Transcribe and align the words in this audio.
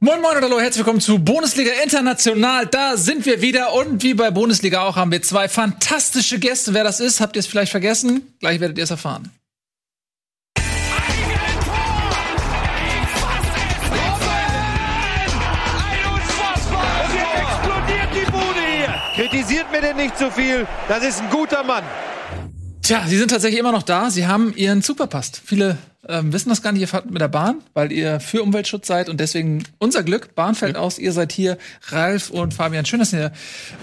Moin 0.00 0.20
Moin 0.22 0.36
und 0.36 0.44
hallo, 0.44 0.60
herzlich 0.60 0.78
willkommen 0.78 1.00
zu 1.00 1.18
Bundesliga 1.18 1.72
International. 1.82 2.66
Da 2.66 2.96
sind 2.96 3.26
wir 3.26 3.42
wieder 3.42 3.72
und 3.72 4.00
wie 4.04 4.14
bei 4.14 4.30
Bundesliga 4.30 4.82
auch 4.82 4.94
haben 4.94 5.10
wir 5.10 5.22
zwei 5.22 5.48
fantastische 5.48 6.38
Gäste. 6.38 6.72
Wer 6.72 6.84
das 6.84 7.00
ist, 7.00 7.20
habt 7.20 7.34
ihr 7.34 7.40
es 7.40 7.48
vielleicht 7.48 7.72
vergessen? 7.72 8.32
Gleich 8.38 8.60
werdet 8.60 8.78
ihr 8.78 8.84
es 8.84 8.92
erfahren. 8.92 9.32
Kritisiert 19.16 19.72
mir 19.72 19.80
denn 19.80 19.96
nicht 19.96 20.16
zu 20.16 20.26
so 20.26 20.30
viel. 20.30 20.64
Das 20.86 21.02
ist 21.02 21.20
ein 21.20 21.28
guter 21.28 21.64
Mann. 21.64 21.82
Tja, 22.88 23.04
Sie 23.06 23.18
sind 23.18 23.30
tatsächlich 23.30 23.60
immer 23.60 23.70
noch 23.70 23.82
da. 23.82 24.10
Sie 24.10 24.26
haben 24.26 24.54
Ihren 24.56 24.80
Superpass. 24.80 25.32
Viele 25.44 25.76
ähm, 26.08 26.32
wissen 26.32 26.48
das 26.48 26.62
gar 26.62 26.72
nicht. 26.72 26.80
Ihr 26.80 26.88
fahrt 26.88 27.10
mit 27.10 27.20
der 27.20 27.28
Bahn, 27.28 27.56
weil 27.74 27.92
ihr 27.92 28.18
für 28.18 28.42
Umweltschutz 28.42 28.86
seid 28.86 29.10
und 29.10 29.20
deswegen 29.20 29.62
unser 29.76 30.02
Glück. 30.02 30.34
Bahn 30.34 30.54
fällt 30.54 30.76
ja. 30.76 30.80
aus. 30.80 30.98
Ihr 30.98 31.12
seid 31.12 31.30
hier. 31.30 31.58
Ralf 31.88 32.30
und 32.30 32.54
Fabian. 32.54 32.86
Schön, 32.86 33.00
dass 33.00 33.12
ihr 33.12 33.30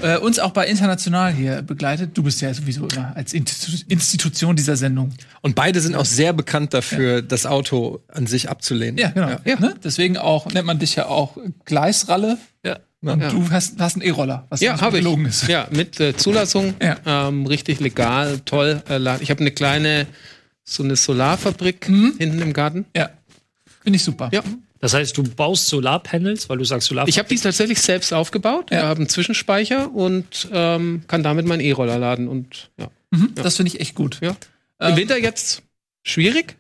äh, 0.02 0.18
uns 0.18 0.40
auch 0.40 0.50
bei 0.54 0.66
International 0.66 1.32
hier 1.32 1.62
begleitet. 1.62 2.18
Du 2.18 2.24
bist 2.24 2.42
ja 2.42 2.52
sowieso 2.52 2.88
immer 2.88 3.16
als 3.16 3.34
Institution 3.34 4.56
dieser 4.56 4.76
Sendung. 4.76 5.14
Und 5.42 5.54
beide 5.54 5.82
sind 5.82 5.94
auch 5.94 6.06
sehr 6.06 6.34
bekannt 6.34 6.74
dafür, 6.74 7.18
ja. 7.18 7.22
das 7.22 7.46
Auto 7.46 8.02
an 8.08 8.26
sich 8.26 8.50
abzulehnen. 8.50 8.98
Ja, 8.98 9.10
genau. 9.10 9.38
Ja. 9.46 9.60
Ne? 9.60 9.76
Deswegen 9.84 10.18
auch 10.18 10.48
nennt 10.48 10.66
man 10.66 10.80
dich 10.80 10.96
ja 10.96 11.06
auch 11.06 11.38
Gleisralle. 11.66 12.40
Ja. 12.66 12.80
Und 13.14 13.22
ja. 13.22 13.30
du 13.30 13.50
hast, 13.50 13.80
hast 13.80 13.96
einen 13.96 14.04
E-Roller, 14.04 14.46
was 14.50 14.62
ja, 14.62 14.80
habe 14.80 15.00
ich. 15.00 15.06
Ist. 15.06 15.48
Ja, 15.48 15.68
mit 15.72 16.00
äh, 16.00 16.16
Zulassung, 16.16 16.74
ja. 16.82 16.98
ähm, 17.06 17.46
richtig 17.46 17.80
legal, 17.80 18.40
toll. 18.46 18.82
Äh, 18.90 19.22
ich 19.22 19.30
habe 19.30 19.42
eine 19.42 19.52
kleine, 19.52 20.08
so 20.64 20.84
eine 20.84 20.96
Solarfabrik 20.96 21.88
mhm. 21.90 22.16
hinten 22.18 22.42
im 22.42 22.54
Garten. 22.54 22.86
Ja, 22.96 23.10
finde 23.84 23.98
ich 23.98 24.04
super. 24.04 24.30
Ja. 24.34 24.44
Das 24.80 24.94
heißt, 24.94 25.18
du 25.18 25.24
baust 25.24 25.68
Solarpanels, 25.68 26.50
weil 26.50 26.58
du 26.58 26.64
sagst 26.64 26.88
Solarfabrik. 26.88 27.14
Ich 27.14 27.20
habe 27.20 27.30
die 27.30 27.38
tatsächlich 27.38 27.82
selbst 27.82 28.14
aufgebaut. 28.14 28.72
Ja. 28.72 28.82
Wir 28.82 28.88
haben 28.88 29.02
einen 29.02 29.10
Zwischenspeicher 29.10 29.94
und 29.94 30.48
ähm, 30.52 31.04
kann 31.08 31.24
damit 31.24 31.46
meinen 31.46 31.62
E-Roller 31.62 31.98
laden 31.98 32.28
und 32.28 32.70
ja. 32.78 32.90
Mhm, 33.12 33.34
ja. 33.36 33.44
Das 33.44 33.56
finde 33.58 33.72
ich 33.74 33.80
echt 33.80 33.96
gut. 33.96 34.20
Ja. 34.22 34.36
Im 34.80 34.90
ähm, 34.90 34.98
Winter 34.98 35.18
jetzt 35.18 35.64
schwierig. 36.04 36.58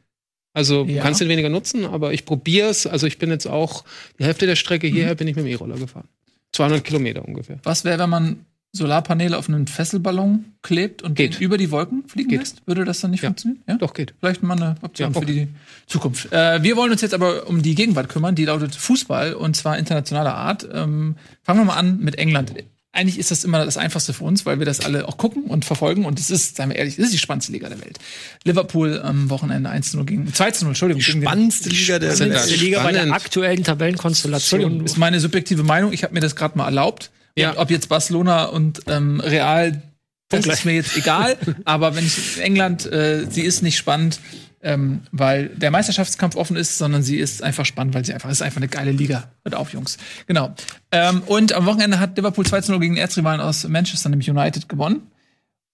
Also 0.55 0.85
ja. 0.85 1.03
kannst 1.03 1.19
du 1.19 1.27
weniger 1.27 1.49
nutzen, 1.49 1.85
aber 1.85 2.13
ich 2.13 2.23
probiere 2.23 2.69
es. 2.69 2.87
Also 2.87 3.07
ich 3.07 3.17
bin 3.17 3.30
jetzt 3.30 3.45
auch 3.45 3.83
die 4.17 4.23
Hälfte 4.23 4.45
der 4.45 4.55
Strecke 4.55 4.87
hierher 4.87 5.11
mhm. 5.11 5.17
bin 5.17 5.27
ich 5.27 5.35
mit 5.35 5.45
dem 5.45 5.52
E-Roller 5.52 5.75
gefahren. 5.75 6.07
200 6.56 6.84
Kilometer 6.84 7.25
ungefähr. 7.25 7.59
Was 7.64 7.86
wäre, 7.86 8.00
wenn 8.00 8.09
man 8.09 8.45
Solarpaneele 8.75 9.38
auf 9.38 9.48
einen 9.48 9.67
Fesselballon 9.67 10.45
klebt 10.61 11.02
und 11.02 11.16
geht. 11.16 11.39
über 11.39 11.58
die 11.58 11.72
Wolken 11.72 12.08
fliegen 12.08 12.30
geht. 12.30 12.39
lässt? 12.39 12.67
Würde 12.67 12.84
das 12.84 13.00
dann 13.00 13.11
nicht 13.11 13.23
ja. 13.23 13.30
funktionieren? 13.30 13.64
Ja? 13.67 13.78
Doch, 13.78 13.94
geht. 13.94 14.14
Vielleicht 14.20 14.44
mal 14.44 14.58
eine 14.58 14.76
Option 14.81 15.11
ja, 15.11 15.17
okay. 15.17 15.26
für 15.26 15.31
die 15.31 15.48
Zukunft. 15.88 16.31
Äh, 16.33 16.61
wir 16.61 16.76
wollen 16.76 16.92
uns 16.92 17.02
jetzt 17.02 17.14
aber 17.14 17.48
um 17.48 17.61
die 17.61 17.73
Gegenwart 17.73 18.09
kümmern, 18.09 18.36
die 18.36 18.45
lautet 18.45 18.76
Fußball 18.76 19.33
und 19.33 19.56
zwar 19.56 19.78
internationaler 19.78 20.36
Art. 20.36 20.67
Ähm, 20.72 21.16
fangen 21.44 21.61
wir 21.61 21.66
mal 21.66 21.78
an 21.78 22.00
mit 22.00 22.16
England 22.17 22.53
eigentlich 22.95 23.19
ist 23.19 23.31
das 23.31 23.43
immer 23.43 23.65
das 23.65 23.77
Einfachste 23.77 24.13
für 24.13 24.23
uns, 24.23 24.45
weil 24.45 24.59
wir 24.59 24.65
das 24.65 24.79
alle 24.79 25.07
auch 25.07 25.17
gucken 25.17 25.43
und 25.43 25.65
verfolgen. 25.65 26.05
Und 26.05 26.19
es 26.19 26.29
ist, 26.29 26.55
seien 26.55 26.69
wir 26.69 26.77
ehrlich, 26.77 26.97
es 26.97 27.05
ist 27.05 27.13
die 27.13 27.17
spannendste 27.17 27.52
Liga 27.52 27.69
der 27.69 27.81
Welt. 27.81 27.99
Liverpool 28.43 29.02
am 29.02 29.29
Wochenende 29.29 29.69
1-0 29.69 30.03
gegen 30.05 30.27
2-0, 30.27 30.67
Entschuldigung. 30.67 30.99
Die 30.99 31.03
spannendste 31.03 31.69
Liga 31.69 31.99
der 31.99 32.17
Welt. 32.17 32.49
Die 32.49 32.55
Liga 32.55 32.81
bei 32.83 32.93
der 32.93 33.11
aktuellen 33.11 33.63
Tabellenkonstellation. 33.63 34.85
Ist 34.85 34.97
meine 34.97 35.19
subjektive 35.19 35.63
Meinung. 35.63 35.93
Ich 35.93 36.03
habe 36.03 36.13
mir 36.13 36.21
das 36.21 36.35
gerade 36.35 36.57
mal 36.57 36.65
erlaubt. 36.65 37.11
Ja. 37.37 37.57
ob 37.57 37.69
jetzt 37.69 37.89
Barcelona 37.89 38.45
und 38.45 38.83
ähm, 38.87 39.19
Real, 39.19 39.81
das 40.30 40.45
ist 40.45 40.63
mir 40.63 40.73
jetzt 40.73 40.95
egal. 40.95 41.37
aber 41.65 41.95
wenn 41.95 42.05
ich 42.05 42.39
England, 42.39 42.85
äh, 42.85 43.25
sie 43.30 43.41
ist 43.41 43.61
nicht 43.61 43.77
spannend 43.77 44.19
ähm, 44.66 45.02
weil 45.11 45.49
der 45.49 45.69
Meisterschaftskampf 45.69 46.35
offen 46.35 46.58
ist, 46.58 46.80
sondern 46.80 47.03
sie 47.03 47.17
ist 47.17 47.44
einfach 47.44 47.66
spannend, 47.66 47.94
weil 47.94 48.03
sie 48.03 48.13
einfach 48.13 48.30
ist 48.30 48.41
einfach 48.41 48.58
eine 48.58 48.67
geile 48.67 48.91
Liga. 48.91 49.30
Hört 49.44 49.53
auf, 49.53 49.71
Jungs. 49.71 49.97
Genau. 50.25 50.55
Ähm, 50.91 51.21
und 51.27 51.53
am 51.53 51.67
Wochenende 51.67 51.99
hat 51.99 52.17
Liverpool 52.17 52.45
2-0 52.45 52.80
gegen 52.80 52.97
Erzrivalen 52.97 53.39
aus 53.39 53.67
Manchester, 53.67 54.09
nämlich 54.09 54.30
United, 54.30 54.67
gewonnen. 54.67 55.03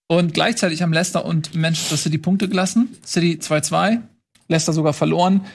Und 0.08 0.34
gleichzeitig 0.34 0.81
haben 0.81 0.91
Leicester 0.91 1.24
und 1.24 1.56
Manchester 1.56 1.96
City 1.96 2.18
Punkte 2.18 2.50
gelassen. 2.50 2.90
City 3.06 3.40
2-2, 3.41 4.02
Leicester 4.50 4.74
sogar 4.74 4.91
verloren. 4.91 5.46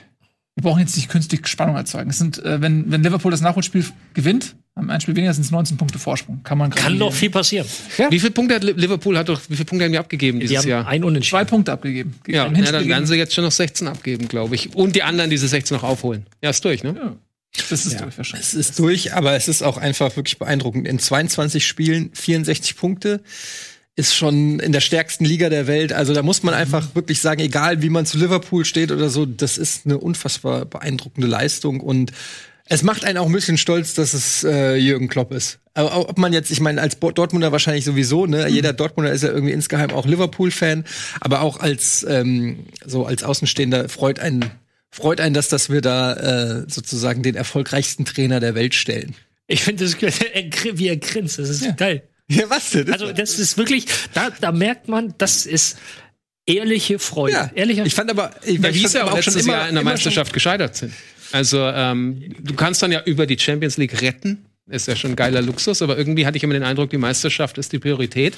Wir 0.54 0.62
brauchen 0.62 0.80
jetzt 0.80 0.96
nicht 0.96 1.10
künstlich 1.10 1.46
Spannung 1.46 1.76
erzeugen. 1.76 2.08
Es 2.08 2.16
sind, 2.16 2.42
äh, 2.42 2.62
wenn, 2.62 2.90
wenn 2.90 3.02
Liverpool 3.02 3.30
das 3.30 3.42
Nachholspiel 3.42 3.84
gewinnt, 4.14 4.56
ein 4.76 5.00
Spiel 5.00 5.16
weniger 5.16 5.32
sind 5.32 5.44
es 5.44 5.50
19 5.50 5.78
Punkte 5.78 5.98
Vorsprung. 5.98 6.42
Kann 6.42 6.58
man 6.58 6.70
Kann 6.70 6.98
doch 6.98 7.12
viel 7.12 7.30
passieren. 7.30 7.66
Ja. 7.96 8.10
Wie 8.10 8.20
viele 8.20 8.32
Punkte 8.32 8.56
hat 8.56 8.62
Liverpool 8.62 9.16
hat 9.16 9.28
doch, 9.28 9.40
wie 9.48 9.54
viele 9.54 9.64
Punkte 9.64 9.86
haben 9.86 9.92
die 9.92 9.98
abgegeben 9.98 10.38
dieses 10.38 10.52
die 10.52 10.58
haben 10.58 10.68
Jahr? 10.68 10.86
Ein 10.86 11.02
und 11.02 11.24
Zwei 11.24 11.44
Punkte 11.44 11.72
abgegeben. 11.72 12.14
Ja, 12.26 12.46
ja 12.46 12.72
dann 12.72 12.86
werden 12.86 13.06
sie 13.06 13.16
jetzt 13.16 13.34
schon 13.34 13.44
noch 13.44 13.52
16 13.52 13.88
abgeben, 13.88 14.28
glaube 14.28 14.54
ich. 14.54 14.74
Und 14.74 14.94
die 14.94 15.02
anderen 15.02 15.30
diese 15.30 15.48
16 15.48 15.76
noch 15.76 15.82
aufholen. 15.82 16.26
Ja, 16.42 16.50
ist 16.50 16.62
durch, 16.62 16.82
ne? 16.82 16.94
Ja. 16.94 17.16
Das 17.70 17.86
ist 17.86 17.94
ja, 17.94 18.02
durch 18.02 18.18
wahrscheinlich. 18.18 18.46
Es 18.46 18.54
ist 18.54 18.78
durch, 18.78 19.14
aber 19.14 19.34
es 19.34 19.48
ist 19.48 19.62
auch 19.62 19.78
einfach 19.78 20.14
wirklich 20.16 20.38
beeindruckend. 20.38 20.86
In 20.86 20.98
22 20.98 21.66
Spielen 21.66 22.10
64 22.12 22.76
Punkte 22.76 23.22
ist 23.94 24.14
schon 24.14 24.60
in 24.60 24.72
der 24.72 24.80
stärksten 24.80 25.24
Liga 25.24 25.48
der 25.48 25.66
Welt. 25.66 25.94
Also 25.94 26.12
da 26.12 26.22
muss 26.22 26.42
man 26.42 26.52
einfach 26.52 26.94
wirklich 26.94 27.22
sagen, 27.22 27.40
egal 27.40 27.80
wie 27.80 27.88
man 27.88 28.04
zu 28.04 28.18
Liverpool 28.18 28.66
steht 28.66 28.92
oder 28.92 29.08
so, 29.08 29.24
das 29.24 29.56
ist 29.56 29.86
eine 29.86 29.96
unfassbar 29.96 30.66
beeindruckende 30.66 31.26
Leistung 31.26 31.80
und 31.80 32.12
es 32.68 32.82
macht 32.82 33.04
einen 33.04 33.18
auch 33.18 33.26
ein 33.26 33.32
bisschen 33.32 33.58
stolz, 33.58 33.94
dass 33.94 34.12
es 34.12 34.44
äh, 34.44 34.74
Jürgen 34.76 35.08
Klopp 35.08 35.32
ist. 35.32 35.60
Aber 35.74 36.08
ob 36.08 36.18
man 36.18 36.32
jetzt, 36.32 36.50
ich 36.50 36.60
meine, 36.60 36.80
als 36.80 36.98
Dortmunder 36.98 37.52
wahrscheinlich 37.52 37.84
sowieso, 37.84 38.26
ne? 38.26 38.46
Mhm. 38.46 38.54
Jeder 38.54 38.72
Dortmunder 38.72 39.12
ist 39.12 39.22
ja 39.22 39.30
irgendwie 39.30 39.52
insgeheim 39.52 39.90
auch 39.90 40.06
Liverpool-Fan, 40.06 40.84
aber 41.20 41.42
auch 41.42 41.60
als 41.60 42.04
ähm, 42.08 42.66
so 42.84 43.06
als 43.06 43.22
Außenstehender 43.22 43.88
freut 43.88 44.18
einen 44.18 44.50
freut 44.90 45.20
einen, 45.20 45.34
dass, 45.34 45.48
dass 45.48 45.70
wir 45.70 45.82
da 45.82 46.14
äh, 46.14 46.64
sozusagen 46.68 47.22
den 47.22 47.34
erfolgreichsten 47.34 48.04
Trainer 48.04 48.40
der 48.40 48.54
Welt 48.54 48.74
stellen. 48.74 49.14
Ich 49.46 49.62
finde 49.62 49.84
das, 49.84 50.00
wie 50.00 50.88
er 50.88 50.96
grinst, 50.96 51.38
das 51.38 51.50
ist 51.50 51.64
ja. 51.64 51.72
geil. 51.72 52.02
Ja, 52.28 52.50
was 52.50 52.70
denn? 52.70 52.92
Also 52.92 53.12
das 53.12 53.38
ist 53.38 53.56
wirklich, 53.58 53.86
da, 54.14 54.30
da 54.40 54.50
merkt 54.50 54.88
man, 54.88 55.14
das 55.18 55.46
ist 55.46 55.78
ehrliche 56.46 56.98
Freude. 56.98 57.34
Ja. 57.34 57.50
Ehrlicher 57.54 57.86
ich 57.86 57.94
fand 57.94 58.10
aber, 58.10 58.30
ich, 58.42 58.58
ja, 58.58 58.74
wie 58.74 58.84
es 58.84 58.92
ja 58.94 59.04
auch 59.04 59.22
schon 59.22 59.36
immer 59.36 59.52
Jahr 59.52 59.68
in 59.68 59.74
der 59.74 59.84
Meisterschaft 59.84 60.32
gescheitert 60.32 60.74
sind. 60.74 60.92
Also 61.32 61.60
ähm, 61.60 62.34
du 62.40 62.54
kannst 62.54 62.82
dann 62.82 62.92
ja 62.92 63.02
über 63.04 63.26
die 63.26 63.38
Champions 63.38 63.76
League 63.76 64.00
retten. 64.00 64.46
Ist 64.68 64.88
ja 64.88 64.96
schon 64.96 65.12
ein 65.12 65.16
geiler 65.16 65.42
Luxus, 65.42 65.80
aber 65.80 65.96
irgendwie 65.96 66.26
hatte 66.26 66.36
ich 66.36 66.42
immer 66.42 66.54
den 66.54 66.64
Eindruck, 66.64 66.90
die 66.90 66.98
Meisterschaft 66.98 67.56
ist 67.56 67.72
die 67.72 67.78
Priorität. 67.78 68.34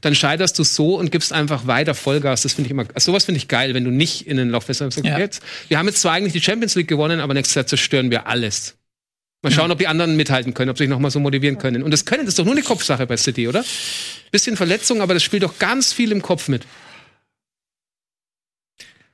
Dann 0.00 0.14
scheiterst 0.14 0.56
du 0.56 0.62
so 0.62 0.96
und 0.96 1.10
gibst 1.10 1.32
einfach 1.32 1.66
weiter 1.66 1.94
Vollgas. 1.94 2.42
Das 2.42 2.52
finde 2.52 2.68
ich 2.68 2.70
immer, 2.70 2.86
also 2.94 3.10
sowas 3.10 3.24
finde 3.24 3.38
ich 3.38 3.48
geil, 3.48 3.74
wenn 3.74 3.82
du 3.82 3.90
nicht 3.90 4.28
in 4.28 4.36
den 4.36 4.50
Lauf 4.50 4.66
bist. 4.66 4.80
Ja. 4.80 5.18
Jetzt, 5.18 5.42
wir 5.66 5.78
haben 5.78 5.86
jetzt 5.86 6.00
zwar 6.00 6.12
eigentlich 6.12 6.34
die 6.34 6.40
Champions 6.40 6.76
League 6.76 6.86
gewonnen, 6.86 7.18
aber 7.18 7.34
nächstes 7.34 7.56
Jahr 7.56 7.66
zerstören 7.66 8.12
wir 8.12 8.28
alles. 8.28 8.76
Mal 9.42 9.50
schauen, 9.50 9.70
ja. 9.70 9.72
ob 9.72 9.78
die 9.80 9.88
anderen 9.88 10.14
mithalten 10.14 10.54
können, 10.54 10.70
ob 10.70 10.78
sie 10.78 10.84
sich 10.84 10.88
noch 10.88 11.00
mal 11.00 11.10
so 11.10 11.18
motivieren 11.18 11.58
können. 11.58 11.82
Und 11.82 11.90
das 11.90 12.04
können, 12.04 12.26
das 12.26 12.34
ist 12.34 12.38
doch 12.38 12.44
nur 12.44 12.54
eine 12.54 12.62
Kopfsache 12.62 13.04
bei 13.08 13.16
City, 13.16 13.48
oder? 13.48 13.64
Bisschen 14.30 14.56
Verletzung, 14.56 15.00
aber 15.00 15.14
das 15.14 15.24
spielt 15.24 15.42
doch 15.42 15.58
ganz 15.58 15.92
viel 15.92 16.12
im 16.12 16.22
Kopf 16.22 16.46
mit. 16.46 16.62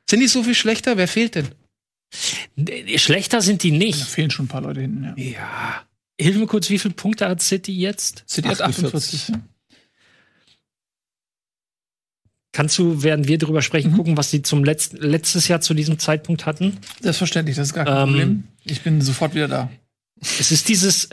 Sind 0.08 0.20
die 0.20 0.28
so 0.28 0.42
viel 0.42 0.54
schlechter? 0.54 0.98
Wer 0.98 1.08
fehlt 1.08 1.34
denn? 1.34 1.48
Schlechter 2.96 3.40
sind 3.40 3.62
die 3.62 3.70
nicht. 3.70 4.00
Da 4.00 4.04
fehlen 4.06 4.30
schon 4.30 4.46
ein 4.46 4.48
paar 4.48 4.62
Leute 4.62 4.80
hinten, 4.80 5.04
ja. 5.04 5.14
Ja. 5.16 5.82
Hilf 6.20 6.36
mir 6.36 6.46
kurz, 6.46 6.68
wie 6.70 6.78
viele 6.78 6.94
Punkte 6.94 7.28
hat 7.28 7.40
City 7.40 7.72
jetzt? 7.72 8.24
City 8.26 8.48
hat 8.48 8.60
48. 8.60 9.32
Kannst 12.52 12.76
du, 12.78 13.02
während 13.04 13.28
wir 13.28 13.38
darüber 13.38 13.62
sprechen, 13.62 13.92
mhm. 13.92 13.96
gucken, 13.96 14.16
was 14.16 14.30
sie 14.30 14.42
zum 14.42 14.64
Letz 14.64 14.92
letztes 14.92 15.46
Jahr 15.46 15.60
zu 15.60 15.74
diesem 15.74 15.98
Zeitpunkt 15.98 16.44
hatten? 16.44 16.78
Selbstverständlich, 17.00 17.56
das 17.56 17.68
ist 17.68 17.74
gar 17.74 17.84
kein 17.84 17.96
ähm, 17.96 18.08
Problem. 18.08 18.44
Ich 18.64 18.82
bin 18.82 19.00
sofort 19.00 19.34
wieder 19.34 19.46
da. 19.46 19.70
Es 20.20 20.50
ist 20.50 20.68
dieses, 20.68 21.08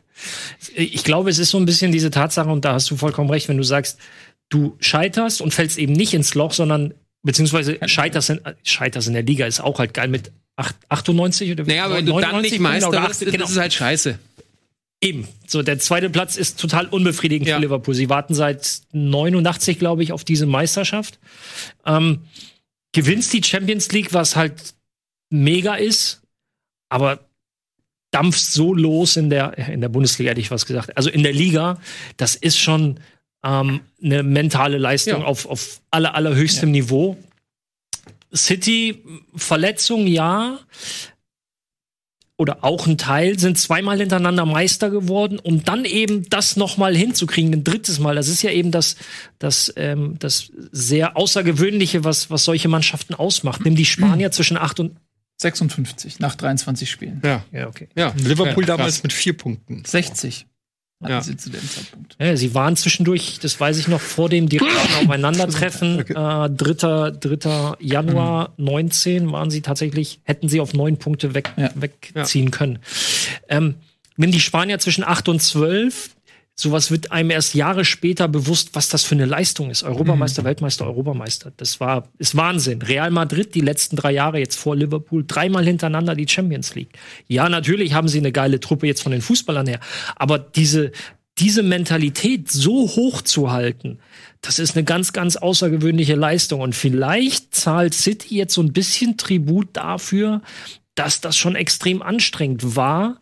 ich 0.74 1.04
glaube, 1.04 1.30
es 1.30 1.38
ist 1.38 1.50
so 1.50 1.58
ein 1.58 1.66
bisschen 1.66 1.92
diese 1.92 2.10
Tatsache, 2.10 2.50
und 2.50 2.64
da 2.64 2.72
hast 2.72 2.90
du 2.90 2.96
vollkommen 2.96 3.30
recht, 3.30 3.48
wenn 3.48 3.58
du 3.58 3.62
sagst, 3.62 3.98
du 4.48 4.76
scheiterst 4.80 5.40
und 5.40 5.54
fällst 5.54 5.78
eben 5.78 5.92
nicht 5.92 6.14
ins 6.14 6.34
Loch, 6.34 6.52
sondern 6.52 6.94
beziehungsweise 7.24 7.78
scheiterst 7.86 8.30
in, 8.30 8.40
scheiterst 8.62 9.08
in 9.08 9.14
der 9.14 9.24
Liga 9.24 9.46
ist 9.46 9.60
auch 9.60 9.80
halt 9.80 9.92
geil 9.92 10.08
mit 10.08 10.30
8, 10.56 10.76
98 10.88 11.50
oder 11.50 11.64
Naja, 11.64 11.86
aber 11.86 11.96
wenn 11.96 12.06
du 12.06 12.20
dann 12.20 12.42
nicht 12.42 12.60
Meister 12.60 12.92
wirst, 12.92 13.20
genau. 13.20 13.38
das 13.38 13.50
ist 13.50 13.56
halt 13.58 13.72
scheiße. 13.72 14.18
Eben. 15.00 15.26
So, 15.46 15.62
der 15.62 15.78
zweite 15.78 16.08
Platz 16.08 16.36
ist 16.36 16.60
total 16.60 16.86
unbefriedigend 16.86 17.48
ja. 17.48 17.56
für 17.56 17.62
Liverpool. 17.62 17.94
Sie 17.94 18.08
warten 18.08 18.34
seit 18.34 18.82
89, 18.92 19.78
glaube 19.78 20.02
ich, 20.02 20.12
auf 20.12 20.24
diese 20.24 20.46
Meisterschaft. 20.46 21.18
Ähm, 21.84 22.20
gewinnst 22.92 23.32
die 23.32 23.42
Champions 23.42 23.90
League, 23.90 24.14
was 24.14 24.36
halt 24.36 24.74
mega 25.30 25.74
ist, 25.74 26.22
aber 26.88 27.20
dampfst 28.12 28.52
so 28.52 28.72
los 28.72 29.16
in 29.16 29.28
der, 29.28 29.58
in 29.58 29.80
der 29.80 29.88
Bundesliga, 29.88 30.30
hätte 30.30 30.40
ich 30.40 30.52
was 30.52 30.66
gesagt. 30.66 30.96
Also 30.96 31.10
in 31.10 31.24
der 31.24 31.32
Liga, 31.32 31.80
das 32.16 32.36
ist 32.36 32.58
schon 32.58 33.00
ähm, 33.44 33.80
eine 34.02 34.22
mentale 34.22 34.78
Leistung 34.78 35.20
ja. 35.20 35.26
auf, 35.26 35.46
auf 35.46 35.80
aller, 35.90 36.14
allerhöchstem 36.14 36.70
ja. 36.70 36.82
Niveau. 36.82 37.16
City, 38.34 39.02
Verletzung, 39.36 40.06
ja. 40.06 40.58
Oder 42.36 42.64
auch 42.64 42.88
ein 42.88 42.98
Teil, 42.98 43.38
sind 43.38 43.58
zweimal 43.58 43.98
hintereinander 43.98 44.44
Meister 44.44 44.90
geworden, 44.90 45.38
um 45.38 45.62
dann 45.62 45.84
eben 45.84 46.28
das 46.30 46.56
nochmal 46.56 46.96
hinzukriegen, 46.96 47.52
ein 47.52 47.62
drittes 47.62 48.00
Mal. 48.00 48.16
Das 48.16 48.26
ist 48.26 48.42
ja 48.42 48.50
eben 48.50 48.72
das, 48.72 48.96
das, 49.38 49.72
ähm, 49.76 50.16
das 50.18 50.50
sehr 50.72 51.16
Außergewöhnliche, 51.16 52.02
was, 52.02 52.30
was 52.30 52.44
solche 52.44 52.68
Mannschaften 52.68 53.14
ausmacht. 53.14 53.64
Nimm 53.64 53.76
die 53.76 53.84
Spanier 53.84 54.30
zwischen 54.32 54.56
8 54.56 54.80
und 54.80 54.96
56 55.36 56.18
nach 56.18 56.34
23 56.34 56.90
Spielen. 56.90 57.22
Ja, 57.24 57.44
ja, 57.52 57.68
okay. 57.68 57.88
Ja, 57.94 58.12
Liverpool 58.16 58.64
ja, 58.64 58.76
damals 58.76 59.04
mit 59.04 59.12
vier 59.12 59.36
Punkten. 59.36 59.84
60 59.84 60.46
ja. 61.00 61.20
sie 61.20 61.36
zu 61.36 61.50
dem 61.50 61.68
Zeitpunkt. 61.68 62.16
Ja, 62.20 62.36
sie 62.36 62.54
waren 62.54 62.76
zwischendurch, 62.76 63.38
das 63.40 63.58
weiß 63.58 63.78
ich 63.78 63.88
noch, 63.88 64.00
vor 64.00 64.28
dem 64.28 64.48
direkten 64.48 64.94
Aufeinandertreffen, 65.02 66.00
okay. 66.00 66.12
äh, 66.12 66.50
3. 66.50 67.10
3. 67.10 67.74
Januar 67.80 68.50
mhm. 68.56 68.64
19 68.64 69.32
waren 69.32 69.50
sie 69.50 69.60
tatsächlich, 69.60 70.20
hätten 70.24 70.48
sie 70.48 70.60
auf 70.60 70.72
neun 70.72 70.96
Punkte 70.98 71.34
weg, 71.34 71.52
ja. 71.56 71.70
wegziehen 71.74 72.50
können. 72.50 72.78
Ähm, 73.48 73.74
wenn 74.16 74.30
die 74.30 74.40
Spanier 74.40 74.78
zwischen 74.78 75.04
8 75.04 75.28
und 75.28 75.40
12 75.40 76.13
sowas 76.56 76.90
wird 76.90 77.10
einem 77.10 77.30
erst 77.30 77.54
Jahre 77.54 77.84
später 77.84 78.28
bewusst, 78.28 78.70
was 78.74 78.88
das 78.88 79.02
für 79.02 79.14
eine 79.14 79.26
Leistung 79.26 79.70
ist. 79.70 79.82
Europameister, 79.82 80.42
mhm. 80.42 80.46
Weltmeister, 80.46 80.86
Europameister. 80.86 81.52
Das 81.56 81.80
war, 81.80 82.08
ist 82.18 82.36
Wahnsinn. 82.36 82.80
Real 82.82 83.10
Madrid 83.10 83.54
die 83.54 83.60
letzten 83.60 83.96
drei 83.96 84.12
Jahre 84.12 84.38
jetzt 84.38 84.56
vor 84.56 84.76
Liverpool 84.76 85.24
dreimal 85.26 85.64
hintereinander 85.64 86.14
die 86.14 86.28
Champions 86.28 86.74
League. 86.74 86.96
Ja, 87.26 87.48
natürlich 87.48 87.94
haben 87.94 88.08
sie 88.08 88.18
eine 88.18 88.32
geile 88.32 88.60
Truppe 88.60 88.86
jetzt 88.86 89.02
von 89.02 89.12
den 89.12 89.22
Fußballern 89.22 89.66
her. 89.66 89.80
Aber 90.14 90.38
diese, 90.38 90.92
diese 91.38 91.64
Mentalität 91.64 92.50
so 92.50 92.88
hoch 92.88 93.22
zu 93.22 93.50
halten, 93.50 93.98
das 94.40 94.60
ist 94.60 94.76
eine 94.76 94.84
ganz, 94.84 95.12
ganz 95.12 95.36
außergewöhnliche 95.36 96.14
Leistung. 96.14 96.60
Und 96.60 96.76
vielleicht 96.76 97.54
zahlt 97.54 97.94
City 97.94 98.36
jetzt 98.36 98.54
so 98.54 98.62
ein 98.62 98.72
bisschen 98.72 99.16
Tribut 99.16 99.68
dafür, 99.72 100.40
dass 100.94 101.20
das 101.20 101.36
schon 101.36 101.56
extrem 101.56 102.02
anstrengend 102.02 102.76
war, 102.76 103.20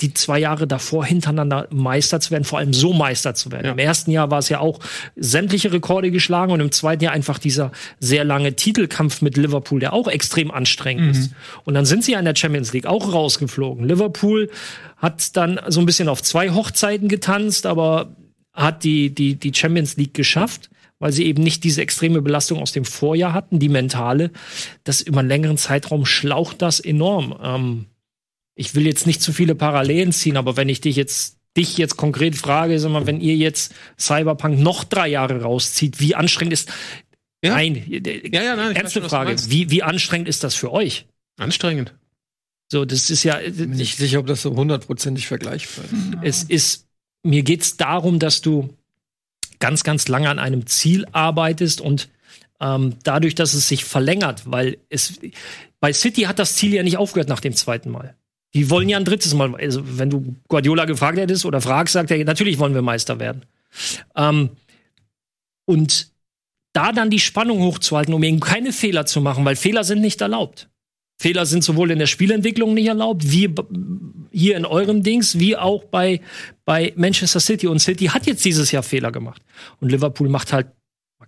die 0.00 0.14
zwei 0.14 0.38
Jahre 0.38 0.66
davor 0.66 1.04
hintereinander 1.04 1.68
Meister 1.70 2.20
zu 2.20 2.30
werden, 2.30 2.44
vor 2.44 2.58
allem 2.58 2.72
so 2.72 2.92
Meister 2.92 3.34
zu 3.34 3.52
werden. 3.52 3.66
Ja. 3.66 3.72
Im 3.72 3.78
ersten 3.78 4.10
Jahr 4.10 4.30
war 4.30 4.38
es 4.38 4.48
ja 4.48 4.60
auch 4.60 4.80
sämtliche 5.16 5.72
Rekorde 5.72 6.10
geschlagen 6.10 6.52
und 6.52 6.60
im 6.60 6.72
zweiten 6.72 7.04
Jahr 7.04 7.12
einfach 7.12 7.38
dieser 7.38 7.72
sehr 7.98 8.24
lange 8.24 8.54
Titelkampf 8.54 9.22
mit 9.22 9.36
Liverpool, 9.36 9.80
der 9.80 9.92
auch 9.92 10.08
extrem 10.08 10.50
anstrengend 10.50 11.04
mhm. 11.04 11.10
ist. 11.10 11.30
Und 11.64 11.74
dann 11.74 11.84
sind 11.84 12.04
sie 12.04 12.12
ja 12.12 12.18
in 12.18 12.24
der 12.24 12.36
Champions 12.36 12.72
League 12.72 12.86
auch 12.86 13.12
rausgeflogen. 13.12 13.86
Liverpool 13.86 14.50
hat 14.96 15.36
dann 15.36 15.60
so 15.68 15.80
ein 15.80 15.86
bisschen 15.86 16.08
auf 16.08 16.22
zwei 16.22 16.50
Hochzeiten 16.50 17.08
getanzt, 17.08 17.66
aber 17.66 18.14
hat 18.52 18.84
die, 18.84 19.14
die, 19.14 19.36
die 19.36 19.54
Champions 19.54 19.96
League 19.96 20.14
geschafft 20.14 20.70
weil 21.02 21.12
sie 21.12 21.24
eben 21.24 21.42
nicht 21.42 21.64
diese 21.64 21.82
extreme 21.82 22.22
Belastung 22.22 22.60
aus 22.60 22.72
dem 22.72 22.84
Vorjahr 22.84 23.32
hatten, 23.32 23.58
die 23.58 23.70
mentale. 23.70 24.30
Das 24.84 25.00
über 25.00 25.20
einen 25.20 25.28
längeren 25.28 25.56
Zeitraum 25.56 26.04
schlaucht 26.04 26.62
das 26.62 26.78
enorm. 26.78 27.34
Ähm, 27.42 27.86
ich 28.60 28.74
will 28.74 28.86
jetzt 28.86 29.06
nicht 29.06 29.22
zu 29.22 29.32
viele 29.32 29.54
Parallelen 29.54 30.12
ziehen, 30.12 30.36
aber 30.36 30.56
wenn 30.56 30.68
ich 30.68 30.80
dich 30.80 30.96
jetzt 30.96 31.38
dich 31.56 31.78
jetzt 31.78 31.96
konkret 31.96 32.36
frage, 32.36 32.78
sag 32.78 32.92
mal, 32.92 33.06
wenn 33.06 33.20
ihr 33.20 33.34
jetzt 33.34 33.74
Cyberpunk 33.98 34.60
noch 34.60 34.84
drei 34.84 35.08
Jahre 35.08 35.42
rauszieht, 35.42 35.98
wie 35.98 36.14
anstrengend 36.14 36.52
ist 36.52 36.70
ja. 37.42 37.54
Nein, 37.54 37.82
ja, 37.88 38.42
ja, 38.42 38.56
nein, 38.56 38.76
ernste 38.76 39.02
Frage. 39.02 39.34
Wie, 39.48 39.70
wie 39.70 39.82
anstrengend 39.82 40.28
ist 40.28 40.44
das 40.44 40.54
für 40.54 40.72
euch? 40.72 41.06
Anstrengend. 41.38 41.94
So, 42.70 42.84
das 42.84 43.08
ist 43.08 43.24
ja. 43.24 43.40
Ich 43.40 43.56
bin 43.56 43.70
nicht 43.70 43.96
sicher, 43.96 44.18
ob 44.18 44.26
das 44.26 44.42
so 44.42 44.54
hundertprozentig 44.54 45.26
vergleichbar 45.26 45.86
ist. 45.86 46.18
Es 46.22 46.42
ist, 46.44 46.86
mir 47.22 47.42
geht's 47.42 47.78
darum, 47.78 48.18
dass 48.18 48.42
du 48.42 48.68
ganz, 49.58 49.84
ganz 49.84 50.06
lange 50.08 50.28
an 50.28 50.38
einem 50.38 50.66
Ziel 50.66 51.06
arbeitest 51.12 51.80
und 51.80 52.10
ähm, 52.60 52.96
dadurch, 53.04 53.34
dass 53.34 53.54
es 53.54 53.68
sich 53.68 53.86
verlängert, 53.86 54.42
weil 54.44 54.76
es 54.90 55.18
bei 55.80 55.94
City 55.94 56.22
hat 56.22 56.38
das 56.38 56.56
Ziel 56.56 56.74
ja 56.74 56.82
nicht 56.82 56.98
aufgehört 56.98 57.30
nach 57.30 57.40
dem 57.40 57.54
zweiten 57.54 57.90
Mal. 57.90 58.14
Die 58.54 58.68
wollen 58.70 58.88
ja 58.88 58.96
ein 58.96 59.04
drittes 59.04 59.34
Mal. 59.34 59.54
Also, 59.54 59.82
wenn 59.98 60.10
du 60.10 60.36
Guardiola 60.48 60.84
gefragt 60.84 61.18
hättest 61.18 61.44
oder 61.44 61.60
fragst, 61.60 61.92
sagt 61.92 62.10
er, 62.10 62.24
natürlich 62.24 62.58
wollen 62.58 62.74
wir 62.74 62.82
Meister 62.82 63.20
werden. 63.20 63.46
Ähm, 64.16 64.50
und 65.66 66.10
da 66.72 66.92
dann 66.92 67.10
die 67.10 67.20
Spannung 67.20 67.60
hochzuhalten, 67.60 68.14
um 68.14 68.22
eben 68.22 68.40
keine 68.40 68.72
Fehler 68.72 69.06
zu 69.06 69.20
machen, 69.20 69.44
weil 69.44 69.56
Fehler 69.56 69.84
sind 69.84 70.00
nicht 70.00 70.20
erlaubt. 70.20 70.68
Fehler 71.20 71.44
sind 71.44 71.62
sowohl 71.62 71.90
in 71.90 71.98
der 71.98 72.06
Spielentwicklung 72.06 72.72
nicht 72.72 72.86
erlaubt, 72.86 73.30
wie 73.30 73.54
hier 74.32 74.56
in 74.56 74.64
eurem 74.64 75.02
Dings, 75.02 75.38
wie 75.38 75.56
auch 75.56 75.84
bei, 75.84 76.20
bei 76.64 76.94
Manchester 76.96 77.40
City. 77.40 77.66
Und 77.66 77.80
City 77.80 78.06
hat 78.06 78.26
jetzt 78.26 78.44
dieses 78.44 78.72
Jahr 78.72 78.82
Fehler 78.82 79.12
gemacht. 79.12 79.42
Und 79.80 79.90
Liverpool 79.90 80.30
macht 80.30 80.52
halt 80.52 80.68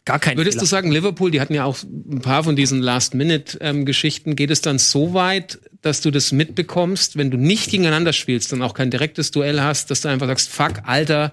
gar 0.07 0.19
keinen 0.19 0.39
Würdest 0.39 0.55
Fehler. 0.55 0.63
du 0.63 0.67
sagen, 0.67 0.93
Liverpool, 0.93 1.31
die 1.31 1.41
hatten 1.41 1.53
ja 1.55 1.65
auch 1.65 1.77
ein 1.83 2.23
paar 2.23 2.43
von 2.43 2.57
diesen 2.57 2.81
Last-Minute-Geschichten, 2.81 4.31
ähm, 4.31 4.37
geht 4.37 4.51
es 4.51 4.63
dann 4.63 4.79
so 4.79 5.13
weit, 5.13 5.61
dass 5.83 6.01
du 6.01 6.11
das 6.11 6.33
mitbekommst, 6.33 7.17
wenn 7.19 7.31
du 7.31 7.37
nicht 7.37 7.71
gegeneinander 7.71 8.13
spielst 8.13 8.53
und 8.53 8.63
auch 8.63 8.75
kein 8.75 8.91
direktes 8.91 9.31
Duell 9.33 9.61
hast, 9.61 9.91
dass 9.91 10.01
du 10.01 10.09
einfach 10.09 10.29
sagst, 10.29 10.49
fuck, 10.51 10.83
Alter, 10.85 11.33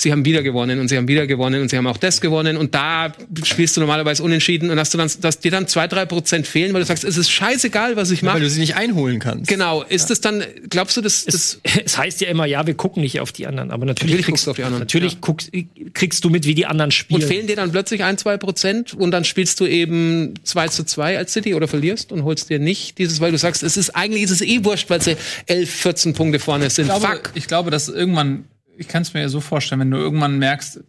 sie 0.00 0.12
haben 0.12 0.24
wieder 0.24 0.42
gewonnen 0.42 0.80
und 0.80 0.88
sie 0.88 0.96
haben 0.96 1.08
wieder 1.08 1.26
gewonnen 1.26 1.60
und 1.60 1.68
sie 1.68 1.76
haben 1.76 1.86
auch 1.86 1.98
das 1.98 2.20
gewonnen 2.20 2.56
und 2.56 2.74
da 2.74 3.12
spielst 3.44 3.76
du 3.76 3.80
normalerweise 3.80 4.22
unentschieden 4.22 4.70
und 4.70 4.78
hast 4.78 4.94
du 4.94 4.98
dann, 4.98 5.10
dass 5.20 5.40
dir 5.40 5.50
dann 5.50 5.68
zwei, 5.68 5.86
drei 5.86 6.06
Prozent 6.06 6.46
fehlen, 6.46 6.72
weil 6.72 6.80
du 6.80 6.86
sagst, 6.86 7.04
es 7.04 7.16
ist 7.16 7.30
scheißegal, 7.30 7.96
was 7.96 8.10
ich 8.10 8.22
mache. 8.22 8.36
weil 8.36 8.42
du 8.42 8.50
sie 8.50 8.60
nicht 8.60 8.76
einholen 8.76 9.18
kannst. 9.18 9.48
Genau. 9.48 9.82
Ist 9.82 10.04
ja. 10.04 10.08
das 10.08 10.20
dann, 10.20 10.44
glaubst 10.68 10.96
du, 10.96 11.02
dass 11.02 11.24
das? 11.24 11.34
Es, 11.34 11.60
es, 11.84 11.98
heißt 11.98 12.20
ja 12.20 12.28
immer, 12.28 12.46
ja, 12.46 12.66
wir 12.66 12.74
gucken 12.74 13.02
nicht 13.02 13.20
auf 13.20 13.32
die 13.32 13.46
anderen, 13.46 13.70
aber 13.70 13.84
natürlich, 13.84 14.12
natürlich 14.12 14.26
kriegst 14.26 14.46
du 14.46 14.50
auf 14.52 14.56
die 14.56 14.64
anderen. 14.64 14.80
Natürlich 14.80 15.14
ja. 15.14 15.18
guckst, 15.20 15.50
kriegst 15.92 16.24
du 16.24 16.30
mit, 16.30 16.46
wie 16.46 16.54
die 16.54 16.66
anderen 16.66 16.90
spielen. 16.90 17.22
Und 17.22 17.28
fehlen 17.28 17.46
dir 17.46 17.56
dann 17.56 17.70
plötzlich 17.70 18.02
ein, 18.02 18.16
zwei 18.16 18.36
Prozent 18.36 18.94
und 18.94 19.10
dann 19.10 19.24
spielst 19.24 19.60
du 19.60 19.66
eben 19.66 20.34
zwei 20.44 20.68
zu 20.68 20.84
zwei 20.84 21.18
als 21.18 21.32
City 21.32 21.54
oder 21.54 21.68
verlierst 21.68 22.12
und 22.12 22.24
holst 22.24 22.48
dir 22.48 22.58
nicht 22.58 22.98
dieses, 22.98 23.20
weil 23.20 23.32
du 23.32 23.38
sagst, 23.38 23.62
es 23.62 23.76
ist 23.76 23.90
eigentlich 23.90 24.22
ist 24.22 24.30
es 24.30 24.40
eh 24.40 24.64
wurscht, 24.64 24.88
weil 24.88 25.02
sie 25.02 25.16
elf, 25.46 25.70
14 25.70 26.14
Punkte 26.14 26.38
vorne 26.38 26.70
sind. 26.70 26.86
Ich 26.86 26.90
glaube, 26.90 27.06
Fuck. 27.06 27.32
Ich 27.34 27.46
glaube, 27.46 27.70
dass 27.70 27.88
irgendwann 27.88 28.44
ich 28.80 28.88
kann 28.88 29.02
es 29.02 29.12
mir 29.12 29.20
ja 29.20 29.28
so 29.28 29.40
vorstellen, 29.40 29.80
wenn 29.80 29.90
du 29.90 29.98
irgendwann 29.98 30.38
merkst, 30.38 30.80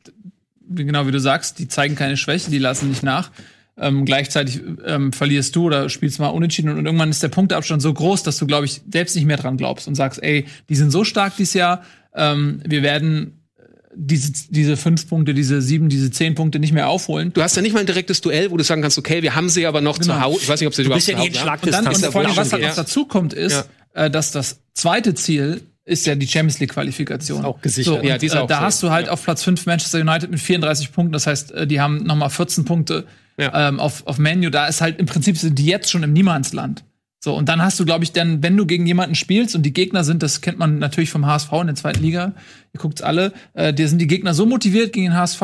genau 0.69 1.05
wie 1.07 1.11
du 1.11 1.19
sagst, 1.19 1.59
die 1.59 1.67
zeigen 1.67 1.95
keine 1.95 2.15
Schwäche, 2.17 2.49
die 2.49 2.57
lassen 2.57 2.89
nicht 2.89 3.03
nach. 3.03 3.31
Ähm, 3.77 4.05
gleichzeitig 4.05 4.61
ähm, 4.85 5.11
verlierst 5.11 5.55
du 5.55 5.65
oder 5.65 5.89
spielst 5.89 6.19
mal 6.19 6.27
unentschieden 6.27 6.69
und, 6.69 6.85
irgendwann 6.85 7.09
ist 7.09 7.23
der 7.23 7.29
Punkteabstand 7.29 7.81
so 7.81 7.93
groß, 7.93 8.23
dass 8.23 8.37
du, 8.37 8.47
glaube 8.47 8.65
ich, 8.65 8.81
selbst 8.91 9.15
nicht 9.15 9.25
mehr 9.25 9.37
dran 9.37 9.57
glaubst 9.57 9.87
und 9.87 9.95
sagst, 9.95 10.23
ey, 10.23 10.45
die 10.69 10.75
sind 10.75 10.91
so 10.91 11.03
stark 11.03 11.35
dieses 11.37 11.53
Jahr, 11.53 11.83
ähm, 12.15 12.61
wir 12.65 12.81
werden 12.81 13.41
äh, 13.57 13.63
diese, 13.95 14.31
diese 14.49 14.77
fünf 14.77 15.07
Punkte, 15.07 15.33
diese 15.33 15.61
sieben, 15.61 15.89
diese 15.89 16.11
zehn 16.11 16.35
Punkte 16.35 16.59
nicht 16.59 16.73
mehr 16.73 16.87
aufholen. 16.87 17.33
Du 17.33 17.41
hast 17.41 17.55
ja 17.55 17.61
nicht 17.61 17.73
mal 17.73 17.79
ein 17.79 17.85
direktes 17.85 18.21
Duell, 18.21 18.51
wo 18.51 18.57
du 18.57 18.63
sagen 18.63 18.81
kannst, 18.81 18.97
okay, 18.97 19.21
wir 19.21 19.35
haben 19.35 19.49
sie 19.49 19.65
aber 19.65 19.81
noch 19.81 19.99
genau. 19.99 20.13
zu 20.13 20.21
Hause. 20.21 20.39
Ich 20.43 20.49
weiß 20.49 20.59
nicht, 20.61 20.67
ob 20.67 20.75
sie 20.75 20.83
du 20.83 20.93
bist 20.93 21.07
ja 21.07 21.17
nicht 21.17 21.41
Und, 21.41 21.71
dann, 21.71 21.87
und 21.87 22.05
vor 22.05 22.21
allem, 22.21 22.37
was 22.37 22.53
halt 22.53 22.63
noch 22.63 22.75
dazu 22.75 23.05
kommt, 23.05 23.33
ist, 23.33 23.67
ja. 23.95 24.05
äh, 24.05 24.11
dass 24.11 24.31
das 24.31 24.59
zweite 24.73 25.15
Ziel 25.15 25.61
ist 25.85 26.05
ja 26.05 26.15
die 26.15 26.27
Champions 26.27 26.59
League 26.59 26.71
Qualifikation. 26.71 27.43
Auch 27.43 27.61
gesichert. 27.61 28.01
So, 28.01 28.07
ja, 28.07 28.17
die 28.17 28.27
ist 28.27 28.35
äh, 28.35 28.39
auch 28.39 28.47
da 28.47 28.57
so. 28.57 28.61
hast 28.61 28.83
du 28.83 28.91
halt 28.91 29.07
ja. 29.07 29.13
auf 29.13 29.23
Platz 29.23 29.43
5 29.43 29.65
Manchester 29.65 29.99
United 29.99 30.29
mit 30.29 30.39
34 30.39 30.91
Punkten. 30.91 31.13
Das 31.13 31.27
heißt, 31.27 31.51
äh, 31.51 31.67
die 31.67 31.81
haben 31.81 32.03
noch 32.03 32.15
mal 32.15 32.29
14 32.29 32.65
Punkte 32.65 33.05
ja. 33.37 33.69
ähm, 33.69 33.79
auf, 33.79 34.05
auf 34.05 34.17
Menu. 34.17 34.49
Da 34.49 34.67
ist 34.67 34.81
halt 34.81 34.99
im 34.99 35.05
Prinzip 35.05 35.37
sind 35.37 35.57
die 35.57 35.65
jetzt 35.65 35.89
schon 35.89 36.03
im 36.03 36.13
Niemandsland. 36.13 36.83
So, 37.23 37.35
und 37.35 37.49
dann 37.49 37.61
hast 37.61 37.79
du, 37.79 37.85
glaube 37.85 38.03
ich, 38.03 38.13
dann, 38.13 38.41
wenn 38.41 38.57
du 38.57 38.65
gegen 38.65 38.87
jemanden 38.87 39.13
spielst 39.13 39.55
und 39.55 39.63
die 39.63 39.73
Gegner 39.73 40.03
sind, 40.03 40.23
das 40.23 40.41
kennt 40.41 40.57
man 40.57 40.79
natürlich 40.79 41.11
vom 41.11 41.27
HSV 41.27 41.51
in 41.53 41.67
der 41.67 41.75
zweiten 41.75 42.01
Liga, 42.01 42.33
ihr 42.73 42.79
guckt's 42.79 43.03
alle, 43.03 43.31
äh, 43.53 43.73
dir 43.73 43.87
sind 43.87 43.99
die 43.99 44.07
Gegner 44.07 44.33
so 44.33 44.47
motiviert 44.47 44.91
gegen 44.91 45.07
den 45.07 45.15
HSV, 45.15 45.41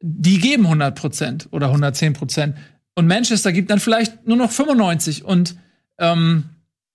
die 0.00 0.38
geben 0.38 0.64
100 0.64 0.94
Prozent 0.94 1.48
oder 1.50 1.66
110 1.66 2.12
Prozent. 2.12 2.56
Und 2.94 3.08
Manchester 3.08 3.52
gibt 3.52 3.70
dann 3.70 3.80
vielleicht 3.80 4.26
nur 4.26 4.36
noch 4.36 4.50
95. 4.50 5.24
Und 5.24 5.56
ähm, 5.98 6.44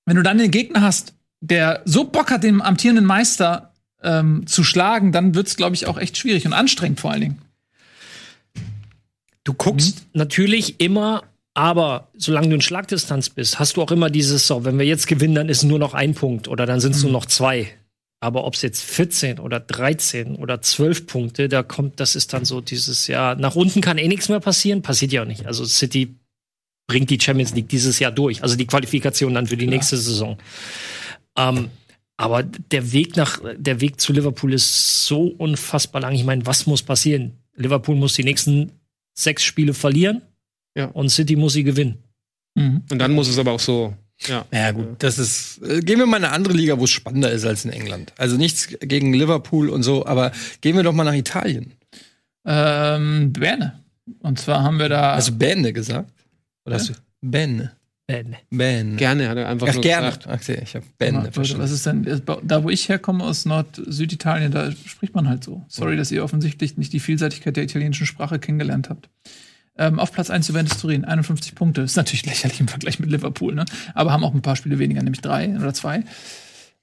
wenn 0.06 0.16
du 0.16 0.24
dann 0.24 0.38
den 0.38 0.52
Gegner 0.52 0.82
hast, 0.82 1.16
der 1.44 1.82
so 1.84 2.06
Bock 2.06 2.32
hat, 2.32 2.44
den 2.44 2.62
amtierenden 2.62 3.06
Meister 3.06 3.74
ähm, 4.02 4.48
zu 4.48 4.64
schlagen, 4.64 5.12
dann 5.12 5.36
wird's, 5.36 5.58
glaube 5.58 5.76
ich, 5.76 5.88
auch 5.88 5.98
echt 5.98 6.18
schwierig 6.18 6.46
und 6.46 6.54
anstrengend 6.54 7.02
vor 7.02 7.12
allen 7.12 7.22
Dingen. 7.22 7.42
Du 9.44 9.54
guckst 9.54 10.06
mhm. 10.06 10.20
natürlich 10.20 10.80
immer, 10.80 11.24
aber 11.54 12.08
solange 12.18 12.48
du 12.48 12.56
in 12.56 12.62
Schlagdistanz 12.62 13.30
bist, 13.30 13.60
hast 13.60 13.76
du 13.76 13.82
auch 13.82 13.92
immer 13.92 14.10
dieses, 14.10 14.48
so, 14.48 14.64
wenn 14.64 14.80
wir 14.80 14.86
jetzt 14.86 15.08
gewinnen, 15.08 15.36
dann 15.36 15.50
ist 15.50 15.64
nur 15.64 15.80
noch 15.80 15.94
ein 15.94 16.14
Punkt 16.14 16.48
oder 16.48 16.66
dann 16.66 16.80
sind 16.80 16.96
es 16.96 17.04
mhm. 17.04 17.12
nur 17.12 17.20
noch 17.20 17.26
zwei. 17.26 17.68
Aber 18.22 18.46
ob 18.46 18.54
es 18.54 18.62
jetzt 18.62 18.82
14 18.82 19.40
oder 19.40 19.60
13 19.60 20.38
oder 20.38 20.62
12 20.62 21.08
Punkte, 21.08 21.50
da 21.50 21.62
kommt, 21.62 22.00
das 22.00 22.16
ist 22.16 22.32
dann 22.32 22.46
so 22.46 22.62
dieses 22.62 23.08
Jahr, 23.08 23.36
nach 23.36 23.56
unten 23.58 23.82
kann 23.82 23.98
eh 23.98 24.08
nichts 24.08 24.30
mehr 24.30 24.40
passieren, 24.40 24.82
passiert 24.82 25.12
ja 25.12 25.24
auch 25.24 25.28
nicht. 25.28 25.46
Also 25.46 25.66
City 25.66 26.16
bringt 26.88 27.10
die 27.10 27.20
Champions 27.20 27.54
League 27.54 27.68
dieses 27.68 28.00
Jahr 28.00 28.14
durch, 28.14 28.42
also 28.42 28.56
die 28.56 28.66
Qualifikation 28.66 29.34
dann 29.34 29.48
für 29.48 29.58
die 29.58 29.66
ja. 29.66 29.72
nächste 29.72 29.98
Saison. 29.98 30.38
Ähm, 31.38 31.70
aber 32.18 32.44
der 32.44 32.92
Weg 32.92 33.16
nach, 33.16 33.40
der 33.58 33.82
Weg 33.82 34.00
zu 34.00 34.14
Liverpool 34.14 34.54
ist 34.54 35.06
so 35.06 35.28
unfassbar 35.28 36.02
lang. 36.02 36.14
Ich 36.14 36.24
meine, 36.24 36.46
was 36.46 36.68
muss 36.68 36.84
passieren? 36.84 37.34
Liverpool 37.56 37.96
muss 37.96 38.14
die 38.14 38.24
nächsten 38.24 38.72
sechs 39.14 39.44
Spiele 39.44 39.74
verlieren 39.74 40.22
ja. 40.76 40.86
und 40.86 41.10
City 41.10 41.36
muss 41.36 41.54
sie 41.54 41.64
gewinnen. 41.64 42.04
Mhm. 42.56 42.84
Und 42.92 43.00
dann 43.00 43.14
muss 43.14 43.28
es 43.28 43.38
aber 43.38 43.52
auch 43.52 43.60
so. 43.60 43.94
Ja. 44.28 44.46
ja, 44.54 44.72
gut, 44.72 44.88
das 45.00 45.18
ist. 45.18 45.62
Äh, 45.64 45.82
gehen 45.82 46.00
wir 46.00 46.06
mal 46.06 46.18
in 46.18 46.26
eine 46.26 46.34
andere 46.34 46.54
Liga, 46.54 46.80
wo 46.80 46.86
es 46.86 46.92
spannender 46.92 47.32
ist 47.32 47.46
als 47.46 47.66
in 47.66 47.72
England. 47.72 48.14
Also 48.18 48.38
nichts 48.38 48.70
gegen 48.80 49.14
Liverpool 49.14 49.70
und 49.70 49.84
so, 49.84 50.06
aber 50.06 50.32
gehen 50.62 50.76
wir 50.76 50.84
doch 50.84 50.94
mal 50.94 51.04
nach 51.04 51.14
Italien. 51.14 51.74
Ähm, 52.46 53.34
Berne. 53.34 53.84
Und 54.20 54.40
zwar 54.40 54.64
haben 54.64 54.80
wir 54.80 54.88
da. 54.88 55.16
Hast 55.16 55.30
du 55.30 55.38
Berne 55.38 55.74
gesagt? 55.74 56.12
Oder 56.66 56.76
ja? 56.76 56.80
hast 56.80 56.90
du 56.90 56.94
Berne? 57.22 57.74
Ben. 58.06 58.36
Ben. 58.50 58.98
Gerne, 58.98 59.30
hat 59.30 59.38
er 59.38 59.48
einfach 59.48 59.68
Ach, 59.70 59.74
nur 59.76 59.82
gerne. 59.82 60.08
gesagt. 60.08 60.28
Ach, 60.28 60.50
ich 60.50 60.76
habe 60.76 60.86
Ben. 60.98 61.16
Mal, 61.16 61.30
was 61.34 61.72
ist 61.72 61.86
denn, 61.86 62.22
da 62.44 62.64
wo 62.64 62.70
ich 62.70 62.90
herkomme 62.90 63.24
aus 63.24 63.46
Nord-Süditalien, 63.46 64.52
da 64.52 64.72
spricht 64.72 65.16
man 65.16 65.30
halt 65.30 65.44
so. 65.44 65.64
Sorry, 65.70 65.96
dass 65.96 66.12
ihr 66.12 66.24
offensichtlich 66.24 66.78
nicht 66.78 66.92
die 66.92 67.00
Vielseitigkeit 67.00 67.56
der 67.56 67.64
italienischen 67.64 68.06
Sprache 68.06 68.40
kennengelernt 68.40 68.90
habt. 68.90 69.10
Ähm, 69.78 70.00
auf 70.00 70.12
Platz 70.12 70.30
1 70.30 70.50
Juventus 70.50 70.80
Turin, 70.80 71.06
51 71.06 71.56
Punkte. 71.56 71.82
Ist 71.82 71.96
natürlich 71.96 72.26
lächerlich 72.26 72.60
im 72.60 72.68
Vergleich 72.68 73.00
mit 73.00 73.10
Liverpool, 73.10 73.56
ne? 73.56 73.66
Aber 73.96 74.12
haben 74.12 74.24
auch 74.24 74.34
ein 74.34 74.42
paar 74.42 74.56
Spiele 74.56 74.80
weniger, 74.80 75.02
nämlich 75.02 75.22
drei 75.22 75.56
oder 75.56 75.74
zwei. 75.74 76.04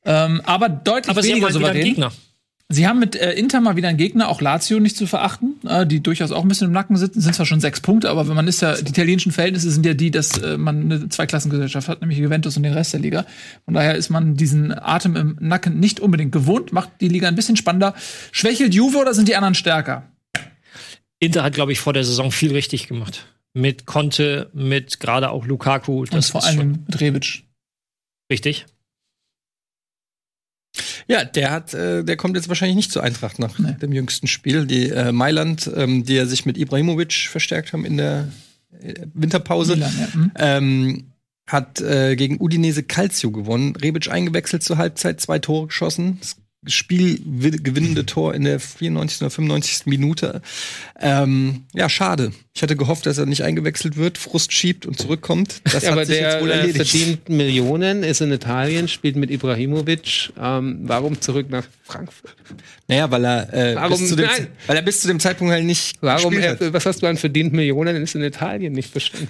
Ähm, 0.04 0.40
aber 0.44 0.68
deutlich 0.70 1.10
Aber 1.10 1.22
sie 1.22 1.32
haben 1.32 1.42
weniger 1.42 1.52
halt 1.52 1.58
wieder 1.58 1.70
einen. 1.70 1.84
Gegner. 1.84 2.12
Sie 2.72 2.86
haben 2.86 3.00
mit 3.00 3.16
äh, 3.16 3.32
Inter 3.32 3.60
mal 3.60 3.74
wieder 3.74 3.88
einen 3.88 3.98
Gegner, 3.98 4.28
auch 4.28 4.40
Lazio 4.40 4.78
nicht 4.78 4.96
zu 4.96 5.08
verachten, 5.08 5.56
äh, 5.66 5.84
die 5.84 6.00
durchaus 6.00 6.30
auch 6.30 6.42
ein 6.42 6.48
bisschen 6.48 6.68
im 6.68 6.72
Nacken 6.72 6.96
sitzen. 6.96 7.20
Sind 7.20 7.34
zwar 7.34 7.44
schon 7.44 7.60
sechs 7.60 7.80
Punkte, 7.80 8.08
aber 8.08 8.28
wenn 8.28 8.36
man 8.36 8.46
ist 8.46 8.62
ja, 8.62 8.76
die 8.80 8.90
italienischen 8.90 9.32
Verhältnisse 9.32 9.72
sind 9.72 9.84
ja 9.84 9.92
die, 9.92 10.12
dass 10.12 10.38
äh, 10.38 10.56
man 10.56 10.82
eine 10.84 11.08
Zweiklassengesellschaft 11.08 11.88
hat, 11.88 12.00
nämlich 12.00 12.18
Juventus 12.18 12.56
und 12.56 12.62
den 12.62 12.72
Rest 12.72 12.92
der 12.92 13.00
Liga. 13.00 13.26
Von 13.64 13.74
daher 13.74 13.96
ist 13.96 14.08
man 14.08 14.36
diesen 14.36 14.72
Atem 14.72 15.16
im 15.16 15.36
Nacken 15.40 15.80
nicht 15.80 15.98
unbedingt 15.98 16.30
gewohnt, 16.30 16.72
macht 16.72 16.90
die 17.00 17.08
Liga 17.08 17.26
ein 17.26 17.34
bisschen 17.34 17.56
spannender. 17.56 17.92
Schwächelt 18.30 18.72
Juve 18.72 18.98
oder 18.98 19.14
sind 19.14 19.26
die 19.26 19.34
anderen 19.34 19.56
stärker? 19.56 20.04
Inter 21.18 21.42
hat, 21.42 21.54
glaube 21.54 21.72
ich, 21.72 21.80
vor 21.80 21.92
der 21.92 22.04
Saison 22.04 22.30
viel 22.30 22.52
richtig 22.52 22.86
gemacht. 22.86 23.26
Mit 23.52 23.84
Conte, 23.84 24.48
mit 24.54 25.00
gerade 25.00 25.30
auch 25.30 25.44
Lukaku. 25.44 26.02
Und 26.02 26.14
Das 26.14 26.30
vor 26.30 26.40
ist 26.40 26.50
schon 26.50 26.58
allem 26.60 26.84
mit 26.86 27.00
Rebic. 27.00 27.42
richtig. 28.30 28.66
Ja, 31.08 31.24
der 31.24 31.50
hat, 31.50 31.74
äh, 31.74 32.04
der 32.04 32.16
kommt 32.16 32.36
jetzt 32.36 32.48
wahrscheinlich 32.48 32.76
nicht 32.76 32.92
zur 32.92 33.02
Eintracht 33.02 33.38
nach 33.38 33.58
Nee. 33.58 33.76
dem 33.80 33.92
jüngsten 33.92 34.26
Spiel. 34.26 34.66
Die 34.66 34.90
äh, 34.90 35.12
Mailand, 35.12 35.70
ähm, 35.74 36.04
die 36.04 36.14
ja 36.14 36.26
sich 36.26 36.46
mit 36.46 36.58
Ibrahimovic 36.58 37.28
verstärkt 37.28 37.72
haben 37.72 37.84
in 37.84 37.96
der 37.96 38.28
äh, 38.80 38.94
Winterpause, 39.14 39.74
Milan, 39.76 39.92
ja. 39.98 40.14
Hm. 40.14 40.32
ähm, 40.36 41.04
hat 41.46 41.80
äh, 41.80 42.14
gegen 42.16 42.40
Udinese 42.40 42.82
Calcio 42.82 43.30
gewonnen. 43.30 43.74
Rebic 43.76 44.08
eingewechselt 44.10 44.62
zur 44.62 44.78
Halbzeit, 44.78 45.20
zwei 45.20 45.38
Tore 45.38 45.66
geschossen. 45.66 46.18
Das 46.20 46.36
Spielgewinnende 46.66 48.04
Tor 48.06 48.34
in 48.34 48.44
der 48.44 48.60
94. 48.60 49.22
oder 49.22 49.30
95. 49.30 49.86
Minute. 49.86 50.42
Ähm, 51.00 51.64
ja, 51.72 51.88
schade. 51.88 52.32
Ich 52.54 52.62
hatte 52.62 52.76
gehofft, 52.76 53.06
dass 53.06 53.16
er 53.18 53.26
nicht 53.26 53.42
eingewechselt 53.44 53.96
wird, 53.96 54.18
Frust 54.18 54.52
schiebt 54.52 54.84
und 54.84 54.98
zurückkommt. 54.98 55.62
Das 55.72 55.84
Ja, 55.84 55.92
aber 55.92 56.02
hat 56.02 56.08
sich 56.08 56.18
der 56.18 56.32
jetzt 56.32 56.42
wohl 56.42 56.50
äh, 56.50 56.54
erledigt. 56.58 56.76
verdient 56.90 57.28
Millionen, 57.30 58.02
ist 58.02 58.20
in 58.20 58.30
Italien, 58.32 58.88
spielt 58.88 59.16
mit 59.16 59.30
Ibrahimovic. 59.30 60.32
Ähm, 60.38 60.80
warum 60.82 61.20
zurück 61.20 61.48
nach 61.48 61.64
Frankfurt? 61.84 62.36
Naja, 62.88 63.10
weil 63.10 63.24
er, 63.24 63.52
äh, 63.54 63.74
Warum- 63.76 63.98
bis 63.98 64.08
zu 64.10 64.16
dem, 64.16 64.26
nein. 64.26 64.46
weil 64.66 64.76
er 64.76 64.82
bis 64.82 65.00
zu 65.00 65.08
dem 65.08 65.20
Zeitpunkt 65.20 65.52
halt 65.52 65.64
nicht 65.64 65.96
Warum, 66.02 66.34
er, 66.34 66.72
was 66.74 66.84
hast 66.86 67.02
du 67.02 67.06
an 67.06 67.16
verdient 67.16 67.52
Millionen, 67.52 67.96
ist 68.02 68.14
in 68.14 68.22
Italien 68.22 68.72
nicht 68.74 68.90
verstanden? 68.90 69.28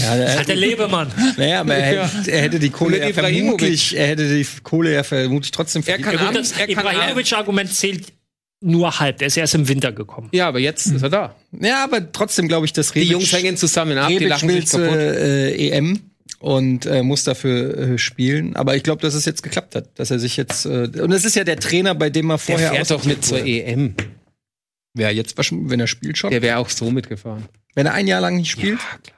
Ja, 0.00 0.14
er, 0.14 0.38
Hat 0.40 0.48
der 0.48 0.56
Lebemann. 0.56 1.12
naja, 1.36 1.60
aber 1.60 1.74
er, 1.74 1.94
Ja. 1.94 2.06
hätte, 2.08 2.30
er 2.30 2.42
hätte 2.42 2.58
die 2.58 2.70
Kohle 2.70 2.98
ja 3.00 3.12
vermutlich, 3.12 3.96
er 3.96 4.06
hätte 4.06 4.28
die 4.34 4.46
Kohle 4.62 4.92
ja 4.92 5.02
vermutlich 5.02 5.50
trotzdem 5.50 5.82
Er 5.86 5.98
kann 5.98 6.14
Ja, 6.14 6.32
das 6.32 6.52
er 6.52 6.66
kann 6.66 6.86
Ibrahimovic-Argument 6.86 7.72
zählt 7.74 8.12
nur 8.60 9.00
halb. 9.00 9.18
Der 9.18 9.26
ist 9.26 9.36
erst 9.36 9.54
im 9.56 9.66
Winter 9.68 9.90
gekommen. 9.92 10.28
Ja, 10.32 10.46
aber 10.48 10.60
jetzt 10.60 10.86
ist 10.86 11.02
er 11.02 11.08
da. 11.10 11.34
Ja, 11.60 11.82
aber 11.84 12.12
trotzdem 12.12 12.46
glaube 12.48 12.64
ich, 12.66 12.72
dass 12.72 12.92
Die 12.92 13.00
Rebic, 13.00 13.12
Jungs 13.12 13.32
hängen 13.32 13.56
zusammen 13.56 13.98
ab, 13.98 14.06
die 14.08 14.14
Rebic 14.14 14.28
lachen 14.28 14.48
will 14.48 14.60
sich 14.60 14.68
zur 14.70 14.84
kaputt. 14.84 14.98
äh, 14.98 15.68
EM 15.70 16.00
und 16.38 16.86
äh, 16.86 17.02
muss 17.02 17.24
dafür 17.24 17.76
äh, 17.76 17.98
spielen. 17.98 18.54
Aber 18.54 18.76
ich 18.76 18.84
glaube, 18.84 19.02
dass 19.02 19.14
es 19.14 19.24
jetzt 19.24 19.42
geklappt 19.42 19.74
hat, 19.74 19.98
dass 19.98 20.10
er 20.12 20.20
sich 20.20 20.36
jetzt 20.36 20.64
äh, 20.66 20.88
und 21.00 21.10
es 21.12 21.24
ist 21.24 21.34
ja 21.34 21.42
der 21.44 21.58
Trainer, 21.58 21.94
bei 21.96 22.08
dem 22.10 22.30
er 22.30 22.34
Der 22.34 22.38
vorher 22.38 22.70
fährt 22.72 22.90
doch 22.92 23.04
mit 23.04 23.24
zur. 23.24 23.44
EM. 23.44 23.94
Wer 24.94 25.12
jetzt 25.12 25.36
wahrscheinlich- 25.36 25.70
wenn 25.70 25.80
er 25.80 25.86
spielt 25.86 26.18
schon, 26.18 26.30
Der 26.30 26.42
wäre 26.42 26.58
auch 26.58 26.68
so 26.68 26.90
mitgefahren. 26.90 27.46
wenn 27.74 27.86
er 27.86 27.94
ein 27.94 28.06
Jahr 28.06 28.20
lang 28.20 28.36
nicht 28.36 28.50
spielt. 28.50 28.78
Ja, 28.78 29.10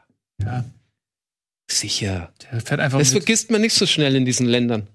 Sicher. 1.71 2.33
der 2.51 2.61
fährt 2.61 2.81
einfach 2.81 2.99
Das 2.99 3.13
mit 3.13 3.23
vergisst 3.25 3.51
man 3.51 3.61
nicht 3.61 3.75
so 3.75 3.87
schnell 3.87 4.15
in 4.17 4.25
diesen 4.25 4.47
Ländern. 4.47 4.87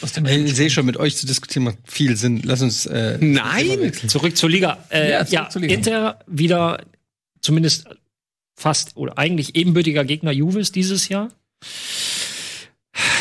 aus 0.00 0.12
dem 0.12 0.26
Ich 0.26 0.54
sehe 0.54 0.70
schon, 0.70 0.84
mit 0.86 0.96
euch 0.96 1.16
zu 1.16 1.26
diskutieren 1.26 1.64
macht 1.64 1.78
viel 1.84 2.16
Sinn. 2.16 2.42
Lass 2.44 2.60
uns 2.60 2.86
äh, 2.86 3.18
Nein! 3.20 3.92
Zurück 3.92 4.36
zur 4.36 4.50
Liga. 4.50 4.84
Äh, 4.90 5.10
Ja, 5.10 5.24
ja, 5.24 5.48
zur 5.48 5.62
Liga. 5.62 5.74
Inter 5.74 6.20
wieder 6.26 6.84
zumindest 7.40 7.88
fast 8.58 8.96
oder 8.96 9.16
eigentlich 9.18 9.54
ebenbürtiger 9.54 10.04
Gegner 10.04 10.32
Juves 10.32 10.72
dieses 10.72 11.08
Jahr. 11.08 11.30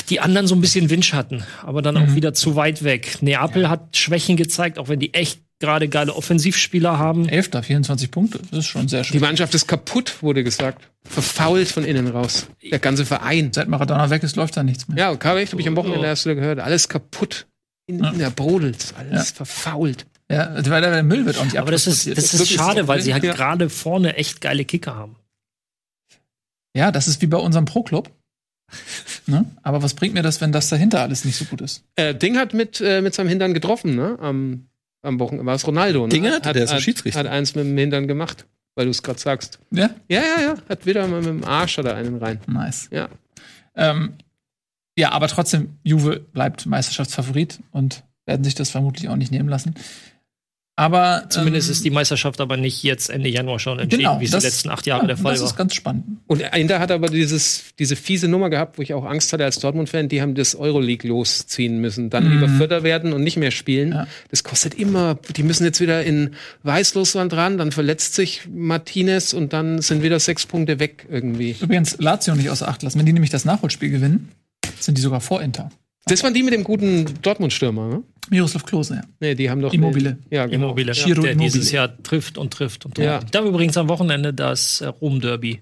Die 0.10 0.20
anderen 0.20 0.48
so 0.48 0.56
ein 0.56 0.62
bisschen 0.62 0.90
Windschatten, 0.90 1.44
aber 1.62 1.82
dann 1.82 1.98
auch 1.98 2.16
wieder 2.16 2.34
zu 2.34 2.56
weit 2.56 2.84
weg. 2.84 3.22
Neapel 3.22 3.70
hat 3.70 3.96
Schwächen 3.96 4.38
gezeigt, 4.38 4.80
auch 4.80 4.88
wenn 4.88 5.00
die 5.00 5.14
echt 5.14 5.42
gerade 5.60 5.88
geile 5.90 6.16
Offensivspieler 6.16 6.98
haben. 7.00 7.28
Elfter, 7.28 7.64
24 7.64 8.12
Punkte. 8.12 8.40
Das 8.52 8.60
ist 8.60 8.66
schon 8.68 8.88
sehr 8.88 9.02
Die 9.02 9.10
schön. 9.10 9.22
Mannschaft 9.22 9.54
ist 9.56 9.68
kaputt, 9.68 10.22
wurde 10.22 10.44
gesagt. 10.44 10.88
Verfault 11.04 11.68
von 11.70 11.84
innen 11.84 12.08
raus. 12.08 12.48
Der 12.70 12.80
ganze 12.80 13.06
Verein. 13.06 13.52
Seit 13.54 13.68
Maradona 13.68 14.10
weg 14.10 14.24
ist, 14.24 14.36
läuft 14.36 14.58
da 14.58 14.64
nichts 14.64 14.88
mehr. 14.88 14.98
Ja, 14.98 15.16
Karl, 15.16 15.46
habe 15.46 15.62
ich 15.62 15.68
am 15.68 15.76
Wochenende 15.76 16.06
erst 16.06 16.26
wieder 16.26 16.36
gehört. 16.36 16.60
Alles 16.60 16.90
kaputt. 16.90 17.48
In, 17.90 18.04
Ja. 18.04 18.12
in 18.12 18.20
der 18.20 18.30
brodelt. 18.30 18.94
Alles 18.98 19.30
Ja. 19.30 19.36
verfault. 19.36 20.06
Ja, 20.30 20.54
weil 20.70 20.82
der 20.82 21.04
Müll 21.04 21.26
wird 21.26 21.38
auch 21.38 21.46
nicht 21.46 21.58
Aber 21.58 21.72
das 21.72 21.88
ist, 21.88 22.06
das 22.06 22.34
ist 22.34 22.50
schade, 22.52 22.88
weil 22.90 23.02
sie 23.02 23.14
halt 23.14 23.24
ja. 23.24 23.34
gerade 23.34 23.70
vorne 23.70 24.18
echt 24.18 24.42
geile 24.42 24.66
Kicker 24.66 24.94
haben. 24.96 25.16
Ja, 26.76 26.92
das 26.92 27.08
ist 27.08 27.22
wie 27.22 27.28
bei 27.28 27.38
unserem 27.38 27.64
Pro-Club. 27.66 28.12
ne? 29.26 29.46
Aber 29.64 29.82
was 29.82 29.94
bringt 29.94 30.14
mir 30.14 30.22
das, 30.24 30.42
wenn 30.42 30.52
das 30.52 30.68
dahinter 30.68 31.02
alles 31.02 31.24
nicht 31.24 31.38
so 31.38 31.46
gut 31.46 31.62
ist? 31.62 31.84
Äh, 31.96 32.14
Ding 32.14 32.38
hat 32.38 32.54
mit, 32.54 32.82
äh, 32.82 33.02
mit 33.02 33.14
seinem 33.16 33.30
Hintern 33.30 33.54
getroffen, 33.54 33.96
ne? 33.96 34.18
Am, 34.20 34.68
am 35.08 35.20
Wochenende. 35.20 35.46
War 35.46 35.56
es 35.56 35.66
Ronaldo, 35.66 36.04
ne? 36.04 36.10
Ding 36.10 36.28
hatte, 36.30 36.54
der 36.54 36.64
ist 36.64 36.70
ein 36.72 36.78
hat, 36.78 36.84
Schiedsrichter. 36.84 37.20
Hat 37.20 37.28
eins 37.28 37.56
mit 37.56 37.66
dem 37.66 37.78
Hintern 37.78 38.08
gemacht, 38.08 38.46
weil 38.76 38.86
du 38.86 38.92
es 38.92 39.02
gerade 39.02 39.20
sagst. 39.20 39.60
Ja? 39.72 39.90
Ja, 40.08 40.22
ja, 40.22 40.42
ja. 40.42 40.56
Hat 40.70 40.86
wieder 40.86 41.08
mal 41.08 41.22
mit 41.22 41.30
dem 41.30 41.44
Arsch 41.44 41.80
oder 41.80 41.96
einen 41.96 42.18
rein. 42.18 42.40
Nice. 42.48 42.90
Ja. 42.92 43.10
Ähm, 43.76 44.14
ja, 44.98 45.12
aber 45.12 45.28
trotzdem, 45.28 45.78
Juve 45.84 46.20
bleibt 46.20 46.66
Meisterschaftsfavorit 46.66 47.60
und 47.72 48.04
werden 48.26 48.44
sich 48.44 48.56
das 48.56 48.72
vermutlich 48.72 49.10
auch 49.10 49.16
nicht 49.16 49.32
nehmen 49.32 49.48
lassen. 49.50 49.76
Aber 50.80 51.26
Zumindest 51.30 51.70
ähm, 51.70 51.72
ist 51.72 51.84
die 51.86 51.90
Meisterschaft 51.90 52.40
aber 52.40 52.56
nicht 52.56 52.84
jetzt 52.84 53.10
Ende 53.10 53.30
Januar 53.30 53.58
schon 53.58 53.80
entschieden, 53.80 54.04
genau, 54.04 54.20
wie 54.20 54.26
es 54.26 54.32
das- 54.32 54.44
die 54.44 54.48
letzten 54.50 54.70
acht 54.70 54.86
Jahre 54.86 55.08
der 55.08 55.18
Fall 55.18 55.32
Das 55.34 55.42
war. 55.42 55.48
ist 55.50 55.56
ganz 55.58 55.74
spannend. 55.74 56.06
Und 56.28 56.42
Inter 56.42 56.80
hat 56.80 56.92
aber 56.92 57.08
dieses, 57.10 57.64
diese 57.80 57.96
fiese 57.96 58.28
Nummer 58.28 58.52
gehabt, 58.52 58.78
wo 58.78 58.84
ich 58.84 58.94
auch 58.94 59.04
Angst 59.04 59.34
hatte 59.34 59.44
als 59.44 59.58
Dortmund-Fan, 59.58 60.08
die 60.08 60.22
haben 60.22 60.36
das 60.36 60.54
Euroleague 60.54 61.10
losziehen 61.10 61.80
müssen. 61.82 62.12
Dann 62.12 62.32
lieber 62.32 62.48
Vierter 62.48 62.84
werden 62.84 63.12
und 63.12 63.24
nicht 63.24 63.38
mehr 63.38 63.50
spielen. 63.50 63.90
Mhm. 63.90 63.96
Ja. 63.96 64.08
Das 64.30 64.44
kostet 64.44 64.76
immer, 64.76 65.18
die 65.36 65.42
müssen 65.42 65.64
jetzt 65.66 65.82
wieder 65.82 66.04
in 66.04 66.36
Weißlosland 66.62 67.34
ran, 67.34 67.58
dann 67.58 67.72
verletzt 67.72 68.14
sich 68.14 68.42
Martinez 68.54 69.34
und 69.34 69.54
dann 69.54 69.82
sind 69.82 70.04
wieder 70.04 70.20
sechs 70.20 70.46
Punkte 70.46 70.80
weg 70.80 71.08
irgendwie. 71.10 71.56
Übrigens, 71.60 71.98
Lazio 71.98 72.36
nicht 72.36 72.52
außer 72.52 72.68
Acht 72.68 72.84
lassen. 72.84 73.00
Wenn 73.00 73.08
die 73.08 73.14
nämlich 73.14 73.32
das 73.32 73.46
Nachholspiel 73.46 73.90
gewinnen, 73.90 74.30
sind 74.80 74.96
die 75.00 75.02
sogar 75.02 75.22
vor 75.22 75.42
Inter. 75.42 75.72
Das 76.08 76.24
waren 76.24 76.34
die 76.34 76.44
mit 76.44 76.54
dem 76.54 76.64
guten 76.64 77.06
Dortmund-Stürmer, 77.22 77.88
ne? 77.90 78.04
Miroslav 78.30 78.66
Klose, 78.66 78.96
ja. 78.96 79.02
Nee, 79.22 79.36
die 79.36 79.50
haben 79.50 79.62
doch. 79.62 79.74
Immobile. 79.74 80.18
Ja, 80.30 80.46
genau. 80.48 80.66
Immobile, 80.68 80.92
Giro 80.92 81.22
der 81.22 81.32
Immobile. 81.32 81.52
dieses 81.52 81.72
Jahr 81.72 82.02
trifft 82.04 82.38
und 82.38 82.52
trifft 82.52 82.86
und 82.86 82.96
trifft. 82.96 83.06
Ja. 83.06 83.20
Ich 83.24 83.32
darf 83.32 83.46
übrigens 83.46 83.78
am 83.78 83.88
Wochenende 83.88 84.34
das 84.34 84.82
äh, 84.82 84.88
Rom-Derby 84.88 85.62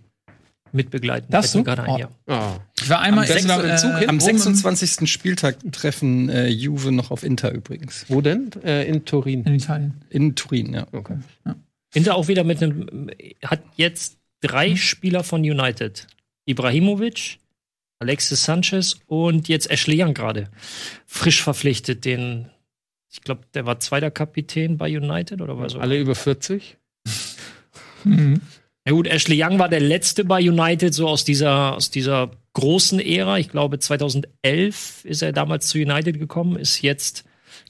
mitbegleiten. 0.71 1.27
Mir 1.31 1.41
du? 1.47 1.63
gerade 1.63 1.83
ein, 1.83 1.89
Oh. 1.91 1.97
ja. 1.97 2.09
Ah. 2.27 2.59
Ich 2.81 2.89
war 2.89 2.99
einmal 3.01 3.25
Am 3.31 3.37
im 3.37 3.77
Zug 3.77 3.97
hin? 3.99 4.09
Am 4.09 4.17
Rom 4.19 4.29
im- 4.29 4.37
26. 4.37 5.09
Spieltag 5.09 5.57
treffen 5.71 6.29
äh, 6.29 6.47
Juve 6.47 6.91
noch 6.91 7.11
auf 7.11 7.23
Inter 7.23 7.51
übrigens. 7.51 8.05
Wo 8.09 8.21
denn? 8.21 8.49
Äh, 8.63 8.87
in 8.89 9.05
Turin. 9.05 9.43
in 9.43 9.53
Italien. 9.55 9.93
In 10.09 10.35
Turin, 10.35 10.73
ja. 10.73 10.87
Okay. 10.91 11.17
Inter 11.93 12.15
auch 12.15 12.27
wieder 12.27 12.43
mit 12.43 12.61
einem, 12.61 13.09
hat 13.43 13.61
jetzt 13.77 14.17
drei. 14.41 14.75
Spieler 14.75 15.23
von 15.23 15.41
United. 15.41 16.07
Ibrahimovic, 16.45 17.37
Alexis 17.99 18.43
Sanchez 18.43 18.99
und 19.07 19.47
jetzt 19.47 19.69
Ashley 19.69 20.01
Young 20.01 20.13
gerade. 20.13 20.49
Frisch 21.05 21.41
verpflichtet, 21.41 22.05
den, 22.05 22.49
ich 23.11 23.21
glaube, 23.21 23.41
der 23.53 23.65
war 23.65 23.79
zweiter 23.79 24.11
Kapitän 24.11 24.77
bei 24.77 24.95
United 24.97 25.41
oder 25.41 25.57
war 25.57 25.69
so. 25.69 25.79
Alle 25.79 25.99
über 25.99 26.15
40? 26.15 26.77
Mhm. 28.07 28.39
Ja 28.87 28.93
gut, 28.93 29.07
Ashley 29.07 29.43
Young 29.43 29.57
war 29.57 29.67
der 29.67 29.79
letzte 29.79 30.25
bei 30.25 30.47
United, 30.47 30.93
so 30.93 31.07
aus 31.07 31.23
dieser, 31.23 31.75
aus 31.75 31.89
dieser 31.89 32.29
großen 32.53 32.99
Ära. 32.99 33.39
Ich 33.39 33.49
glaube, 33.49 33.79
2011 33.79 35.05
ist 35.05 35.23
er 35.23 35.33
damals 35.33 35.67
zu 35.67 35.79
United 35.79 36.19
gekommen, 36.19 36.55
ist 36.55 36.83
jetzt 36.83 37.25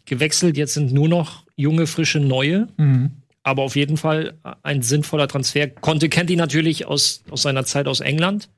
gewechselt. 0.06 0.58
Jetzt 0.58 0.74
sind 0.74 0.92
nur 0.92 1.08
noch 1.08 1.44
junge, 1.56 1.88
frische, 1.88 2.20
neue. 2.20 2.68
Mhm. 2.76 3.12
Aber 3.44 3.64
auf 3.64 3.76
jeden 3.76 3.96
Fall 3.96 4.34
ein 4.64 4.82
sinnvoller 4.82 5.28
Transfer. 5.28 5.68
Conte 5.68 6.10
kennt 6.10 6.30
ihn 6.30 6.40
natürlich 6.40 6.86
aus, 6.86 7.24
aus 7.30 7.44
seiner 7.44 7.64
Zeit 7.64 7.88
aus 7.88 8.02
England. 8.02 8.50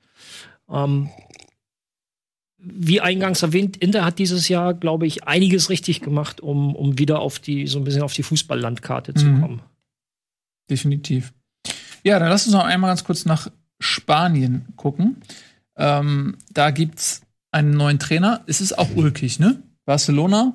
Ähm, 0.72 1.10
wie 2.60 3.02
eingangs 3.02 3.44
erwähnt, 3.44 3.78
Inter 3.78 4.04
hat 4.04 4.20
dieses 4.20 4.48
Jahr, 4.50 4.74
glaube 4.74 5.06
ich, 5.08 5.26
einiges 5.26 5.70
richtig 5.70 6.02
gemacht, 6.02 6.42
um, 6.42 6.76
um 6.76 6.98
wieder 6.98 7.20
auf 7.20 7.40
die, 7.40 7.68
so 7.68 7.78
ein 7.80 7.84
bisschen 7.84 8.02
auf 8.02 8.14
die 8.14 8.24
Fußballlandkarte 8.24 9.14
zu 9.14 9.26
Mhm. 9.26 9.42
kommen. 9.42 9.62
Definitiv. 10.70 11.34
Ja, 12.04 12.20
dann 12.20 12.30
lass 12.30 12.46
uns 12.46 12.56
noch 12.56 12.64
einmal 12.66 12.90
ganz 12.92 13.04
kurz 13.04 13.26
nach 13.26 13.50
Spanien 13.80 14.66
gucken. 14.76 15.18
Ähm, 15.78 16.38
da 16.52 16.72
gibt's 16.72 17.22
einen 17.52 17.72
neuen 17.72 18.00
Trainer. 18.00 18.44
Es 18.48 18.62
ist 18.62 18.78
auch 18.78 18.90
ulkig, 18.96 19.40
ne? 19.40 19.62
Barcelona, 19.86 20.54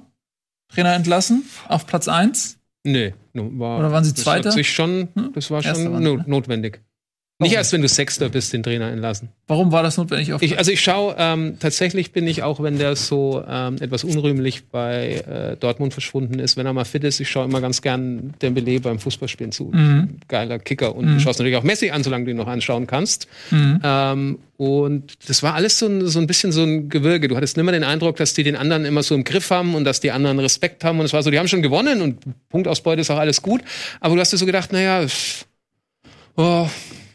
Trainer 0.69 0.95
entlassen, 0.95 1.45
auf 1.69 1.87
Platz 1.87 2.09
1. 2.09 2.59
Nee, 2.85 3.15
no, 3.33 3.51
war, 3.59 3.79
Oder 3.79 3.93
waren 3.93 4.05
sie 4.05 4.13
das 4.13 4.25
Zweiter? 4.25 4.49
hat 4.51 4.55
sich 4.55 4.71
schon, 4.73 5.09
Hm? 5.15 5.33
das 5.35 5.51
war 5.51 5.65
Erster 5.65 5.83
schon 5.85 5.93
waren 5.93 6.03
no 6.03 6.17
ne? 6.17 6.25
notwendig. 6.27 6.81
Nicht 7.39 7.55
erst, 7.55 7.73
wenn 7.73 7.83
du 7.83 7.89
Sechster 7.89 8.29
bist, 8.29 8.53
den 8.53 8.63
Trainer 8.63 8.89
entlassen. 8.93 9.31
Warum 9.49 9.73
war 9.73 9.83
das 9.83 9.97
notwendig? 9.97 10.33
Ich, 10.43 10.59
also 10.59 10.71
ich 10.71 10.81
schaue, 10.81 11.17
ähm, 11.19 11.57
tatsächlich 11.59 12.13
bin 12.13 12.25
ich 12.29 12.45
auch, 12.45 12.63
wenn 12.63 12.79
der 12.79 12.95
so 12.95 13.43
ähm, 13.49 13.79
etwas 13.81 14.05
unrühmlich 14.05 14.69
bei 14.69 15.25
äh, 15.27 15.57
Dortmund 15.57 15.93
verschwunden 15.93 16.39
ist, 16.39 16.57
wenn 16.57 16.67
er 16.67 16.73
mal 16.73 16.85
fit 16.85 17.03
ist, 17.03 17.19
ich 17.19 17.29
schaue 17.29 17.47
immer 17.47 17.61
ganz 17.61 17.83
gern 17.83 18.35
Dembele 18.41 18.79
beim 18.79 19.01
Fußballspielen 19.01 19.51
zu. 19.51 19.73
Mhm. 19.75 20.19
Geiler 20.29 20.61
Kicker. 20.61 20.95
Und 20.95 21.07
Mhm. 21.07 21.15
du 21.15 21.21
schaust 21.21 21.41
natürlich 21.41 21.57
auch 21.57 21.65
Messi 21.65 21.91
an, 21.91 22.05
solange 22.05 22.27
du 22.27 22.31
ihn 22.31 22.37
noch 22.37 22.47
anschauen 22.47 22.87
kannst. 22.87 23.27
Mhm. 23.51 23.81
Ähm, 23.83 24.39
und 24.57 25.29
das 25.29 25.43
war 25.43 25.55
alles 25.55 25.81
so 25.81 25.87
ein, 25.87 26.07
so 26.07 26.21
ein 26.21 26.29
bisschen 26.29 26.53
so 26.53 26.63
ein 26.63 26.89
Gewürge. 26.91 27.27
Du 27.27 27.35
hattest 27.37 27.59
immer 27.59 27.73
den 27.73 27.83
Eindruck, 27.83 28.17
dass 28.17 28.35
die 28.35 28.45
den 28.45 28.55
anderen 28.55 28.85
immer 28.85 29.03
so 29.03 29.17
im 29.17 29.25
Griff 29.25 29.51
haben 29.51 29.75
und 29.75 29.83
dass 29.83 29.99
die 29.99 30.13
anderen 30.13 30.39
Respekt 30.39 30.85
haben. 30.85 31.01
Und 31.01 31.07
es 31.07 31.13
war 31.13 31.25
so, 31.25 31.31
die 31.33 31.41
haben 31.41 31.49
schon 31.49 31.63
gewonnen 31.63 32.03
und 32.03 32.19
Punktausbeute 32.51 33.01
ist 33.01 33.11
auch 33.11 33.19
alles 33.19 33.43
gut. 33.43 33.63
Aber 33.99 34.15
du 34.15 34.21
hast 34.21 34.33
dir 34.33 34.37
so 34.37 34.47
gedacht, 34.47 34.73
naja, 34.73 35.05
oh, 36.37 36.69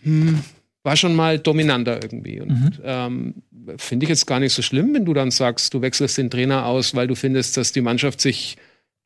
hm, 0.07 0.39
war 0.83 0.95
schon 0.95 1.15
mal 1.15 1.37
dominanter 1.37 1.99
irgendwie. 2.01 2.39
Und 2.41 2.49
Mhm. 2.49 2.71
ähm, 2.83 3.33
finde 3.77 4.05
ich 4.05 4.09
jetzt 4.09 4.25
gar 4.25 4.39
nicht 4.39 4.53
so 4.53 4.61
schlimm, 4.61 4.93
wenn 4.93 5.05
du 5.05 5.13
dann 5.13 5.31
sagst, 5.31 5.73
du 5.73 5.81
wechselst 5.81 6.17
den 6.17 6.29
Trainer 6.29 6.65
aus, 6.65 6.95
weil 6.95 7.07
du 7.07 7.15
findest, 7.15 7.57
dass 7.57 7.73
die 7.73 7.81
Mannschaft 7.81 8.21
sich 8.21 8.55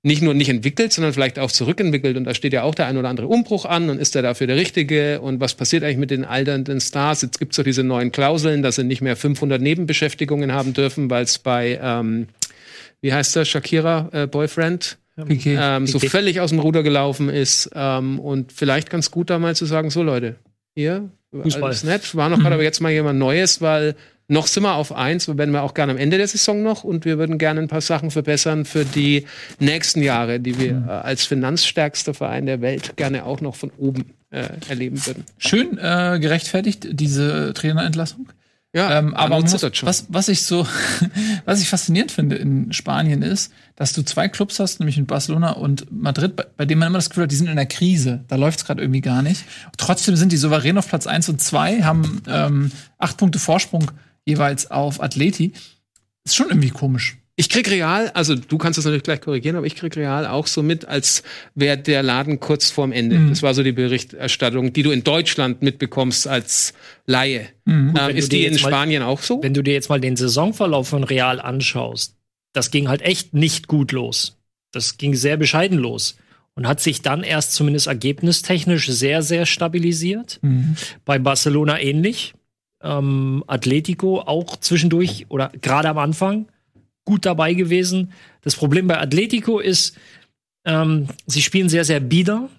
nicht 0.03 0.21
nur 0.23 0.33
nicht 0.33 0.49
entwickelt, 0.49 0.91
sondern 0.93 1.13
vielleicht 1.13 1.37
auch 1.37 1.51
zurückentwickelt. 1.51 2.17
Und 2.17 2.23
da 2.25 2.33
steht 2.33 2.53
ja 2.53 2.63
auch 2.63 2.73
der 2.75 2.87
ein 2.87 2.97
oder 2.97 3.09
andere 3.09 3.27
Umbruch 3.27 3.65
an 3.65 3.89
und 3.89 3.99
ist 3.99 4.15
der 4.15 4.21
dafür 4.23 4.47
der 4.47 4.55
Richtige? 4.55 5.21
Und 5.21 5.39
was 5.39 5.53
passiert 5.53 5.83
eigentlich 5.83 5.97
mit 5.97 6.09
den 6.11 6.25
alternden 6.25 6.79
Stars? 6.81 7.21
Jetzt 7.21 7.37
gibt's 7.39 7.57
doch 7.57 7.63
diese 7.63 7.83
neuen 7.83 8.11
Klauseln, 8.11 8.61
dass 8.63 8.75
sie 8.77 8.83
nicht 8.83 9.01
mehr 9.01 9.15
500 9.15 9.61
Nebenbeschäftigungen 9.61 10.51
haben 10.53 10.73
dürfen, 10.73 11.09
weil 11.11 11.23
es 11.23 11.37
bei, 11.39 11.79
ähm, 11.81 12.27
wie 13.01 13.13
heißt 13.13 13.35
der, 13.35 13.45
Shakira, 13.45 14.09
äh, 14.11 14.27
Boyfriend? 14.27 14.97
Piquet. 15.27 15.57
ähm, 15.59 15.85
so 15.87 15.99
Piquet. 15.99 16.09
völlig 16.11 16.39
aus 16.39 16.49
dem 16.49 16.59
Ruder 16.59 16.81
gelaufen 16.83 17.29
ist. 17.29 17.69
Ähm, 17.75 18.19
und 18.19 18.51
vielleicht 18.51 18.89
ganz 18.89 19.11
gut 19.11 19.29
da 19.29 19.37
mal 19.39 19.55
zu 19.55 19.65
sagen, 19.65 19.89
so 19.91 20.01
Leute, 20.01 20.35
hier, 20.75 21.09
Fußball. 21.31 21.63
alles 21.63 21.83
nett, 21.83 22.15
war 22.15 22.29
noch 22.29 22.39
gerade 22.39 22.55
aber 22.55 22.63
jetzt 22.71 22.81
mal 22.81 22.91
jemand 22.91 23.19
Neues, 23.19 23.61
weil 23.61 23.95
noch 24.27 24.47
sind 24.47 24.63
wir 24.63 24.75
auf 24.75 24.93
eins, 24.93 25.27
wir 25.27 25.37
werden 25.37 25.51
wir 25.51 25.61
auch 25.61 25.73
gerne 25.73 25.91
am 25.91 25.97
Ende 25.97 26.17
der 26.17 26.27
Saison 26.27 26.63
noch 26.63 26.85
und 26.85 27.03
wir 27.03 27.17
würden 27.17 27.37
gerne 27.37 27.59
ein 27.59 27.67
paar 27.67 27.81
Sachen 27.81 28.11
verbessern 28.11 28.63
für 28.63 28.85
die 28.85 29.25
nächsten 29.59 30.01
Jahre, 30.01 30.39
die 30.39 30.57
wir 30.57 30.85
äh, 30.87 30.91
als 30.91 31.25
finanzstärkster 31.25 32.13
Verein 32.13 32.45
der 32.45 32.61
Welt 32.61 32.95
gerne 32.95 33.25
auch 33.25 33.41
noch 33.41 33.55
von 33.55 33.71
oben 33.77 34.13
äh, 34.29 34.47
erleben 34.69 35.05
würden. 35.05 35.25
Schön 35.37 35.77
äh, 35.77 36.17
gerechtfertigt, 36.21 36.87
diese 36.91 37.53
Trainerentlassung. 37.53 38.29
Ja, 38.73 38.97
Ähm, 38.97 39.13
aber 39.13 39.41
muss, 39.41 39.61
was, 39.83 40.05
was 40.07 40.29
ich 40.29 40.43
so, 40.43 40.65
was 41.45 41.61
ich 41.61 41.67
faszinierend 41.67 42.11
finde 42.11 42.37
in 42.37 42.71
Spanien 42.71 43.21
ist, 43.21 43.51
dass 43.75 43.91
du 43.91 44.01
zwei 44.01 44.29
Clubs 44.29 44.59
hast, 44.59 44.79
nämlich 44.79 44.97
in 44.97 45.07
Barcelona 45.07 45.51
und 45.51 45.91
Madrid, 45.91 46.37
bei, 46.37 46.45
bei 46.55 46.65
denen 46.65 46.79
man 46.79 46.87
immer 46.87 46.97
das 46.97 47.09
Gefühl 47.09 47.23
hat, 47.23 47.31
die 47.31 47.35
sind 47.35 47.47
in 47.47 47.57
der 47.57 47.65
Krise. 47.65 48.23
Da 48.29 48.37
läuft 48.37 48.59
es 48.59 48.65
gerade 48.65 48.81
irgendwie 48.81 49.01
gar 49.01 49.21
nicht. 49.23 49.43
Trotzdem 49.77 50.15
sind 50.15 50.31
die 50.31 50.37
souverän 50.37 50.77
auf 50.77 50.87
Platz 50.87 51.05
1 51.05 51.27
und 51.27 51.41
2, 51.41 51.83
haben 51.83 52.21
ähm, 52.27 52.71
acht 52.97 53.17
Punkte 53.17 53.39
Vorsprung 53.39 53.91
jeweils 54.25 54.71
auf 54.71 55.01
Atleti. 55.01 55.51
Ist 56.23 56.35
schon 56.35 56.47
irgendwie 56.47 56.69
komisch. 56.69 57.17
Ich 57.37 57.49
krieg 57.49 57.69
Real, 57.71 58.09
also 58.09 58.35
du 58.35 58.57
kannst 58.57 58.77
das 58.77 58.85
natürlich 58.85 59.03
gleich 59.03 59.21
korrigieren, 59.21 59.55
aber 59.55 59.65
ich 59.65 59.75
krieg 59.75 59.95
Real 59.95 60.27
auch 60.27 60.47
so 60.47 60.61
mit, 60.61 60.85
als 60.85 61.23
wäre 61.55 61.77
der 61.77 62.03
Laden 62.03 62.39
kurz 62.39 62.69
vorm 62.69 62.91
Ende. 62.91 63.17
Mhm. 63.17 63.29
Das 63.29 63.41
war 63.41 63.53
so 63.53 63.63
die 63.63 63.71
Berichterstattung, 63.71 64.73
die 64.73 64.83
du 64.83 64.91
in 64.91 65.03
Deutschland 65.03 65.61
mitbekommst 65.61 66.27
als 66.27 66.73
Laie. 67.05 67.47
Mhm. 67.65 67.95
Ähm, 67.99 68.15
ist 68.15 68.31
die 68.31 68.45
in 68.45 68.53
jetzt 68.53 68.63
mal- 68.63 68.69
Spanien 68.69 69.01
auch 69.01 69.21
so? 69.21 69.41
Wenn 69.41 69.53
du 69.53 69.61
dir 69.63 69.73
jetzt 69.73 69.89
mal 69.89 69.99
den 70.01 70.17
Saisonverlauf 70.17 70.89
von 70.89 71.03
Real 71.03 71.39
anschaust, 71.39 72.15
das 72.53 72.69
ging 72.69 72.89
halt 72.89 73.01
echt 73.01 73.33
nicht 73.33 73.67
gut 73.67 73.91
los. 73.91 74.37
Das 74.71 74.97
ging 74.97 75.15
sehr 75.15 75.37
bescheiden 75.37 75.77
los 75.77 76.17
und 76.55 76.67
hat 76.67 76.81
sich 76.81 77.01
dann 77.01 77.23
erst 77.23 77.53
zumindest 77.53 77.87
ergebnistechnisch 77.87 78.87
sehr, 78.89 79.21
sehr 79.21 79.45
stabilisiert. 79.45 80.39
Mhm. 80.41 80.75
Bei 81.05 81.17
Barcelona 81.17 81.79
ähnlich. 81.79 82.33
Ähm, 82.83 83.43
Atletico 83.47 84.19
auch 84.19 84.57
zwischendurch 84.57 85.27
oder 85.29 85.51
gerade 85.61 85.87
am 85.89 85.97
Anfang 85.97 86.47
gut 87.05 87.25
dabei 87.25 87.53
gewesen. 87.53 88.11
Das 88.41 88.55
Problem 88.55 88.87
bei 88.87 88.99
Atletico 88.99 89.59
ist, 89.59 89.97
ähm, 90.65 91.07
sie 91.25 91.41
spielen 91.41 91.69
sehr, 91.69 91.85
sehr 91.85 91.99
bieder. 91.99 92.49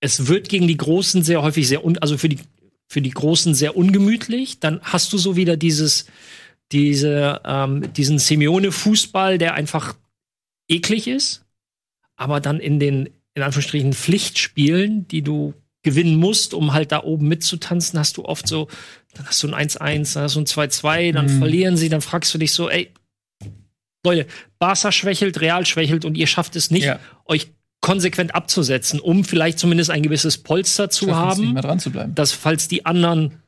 Es 0.00 0.26
wird 0.26 0.48
gegen 0.48 0.66
die 0.66 0.76
Großen 0.76 1.22
sehr 1.22 1.42
häufig 1.42 1.68
sehr, 1.68 1.84
un 1.84 1.98
also 1.98 2.18
für 2.18 2.28
die, 2.28 2.40
für 2.88 3.00
die 3.00 3.10
Großen 3.10 3.54
sehr 3.54 3.76
ungemütlich. 3.76 4.58
Dann 4.60 4.80
hast 4.82 5.12
du 5.12 5.18
so 5.18 5.36
wieder 5.36 5.56
dieses, 5.56 6.06
diese, 6.72 7.40
ähm, 7.44 7.92
diesen 7.92 8.18
Simeone-Fußball, 8.18 9.38
der 9.38 9.54
einfach 9.54 9.94
eklig 10.68 11.06
ist, 11.06 11.44
aber 12.16 12.40
dann 12.40 12.58
in 12.60 12.80
den, 12.80 13.10
in 13.34 13.42
Anführungsstrichen, 13.42 13.92
Pflichtspielen, 13.92 15.06
die 15.08 15.22
du 15.22 15.54
gewinnen 15.82 16.16
musst, 16.16 16.54
um 16.54 16.72
halt 16.72 16.92
da 16.92 17.02
oben 17.02 17.28
mitzutanzen, 17.28 17.98
hast 17.98 18.16
du 18.16 18.24
oft 18.24 18.46
so, 18.46 18.68
dann 19.14 19.26
hast 19.26 19.42
du 19.42 19.52
ein 19.52 19.68
1-1, 19.68 20.14
dann 20.14 20.22
hast 20.24 20.36
du 20.36 20.40
ein 20.40 20.46
2-2, 20.46 21.12
dann 21.12 21.26
Mhm. 21.26 21.38
verlieren 21.38 21.76
sie, 21.76 21.88
dann 21.88 22.00
fragst 22.00 22.32
du 22.32 22.38
dich 22.38 22.52
so, 22.52 22.70
ey, 22.70 22.90
Leute, 24.04 24.26
Barca 24.58 24.90
schwächelt, 24.92 25.40
Real 25.40 25.64
schwächelt 25.66 26.04
und 26.04 26.16
ihr 26.16 26.26
schafft 26.26 26.56
es 26.56 26.70
nicht, 26.70 26.84
Ja. 26.84 26.98
euch 27.26 27.48
konsequent 27.80 28.34
abzusetzen, 28.34 29.00
um 29.00 29.24
vielleicht 29.24 29.58
zumindest 29.58 29.90
ein 29.90 30.02
gewisses 30.02 30.38
Polster 30.38 30.88
zu 30.90 31.06
Schaffen 31.06 31.30
es 31.30 31.38
nicht 31.38 31.46
haben 31.46 31.52
mehr 31.54 31.62
dran 31.62 31.78
zu 31.80 31.90
bleiben. 31.90 32.14
dass 32.14 32.32
falls 32.32 32.68
die 32.68 32.86
anderen 32.86 33.42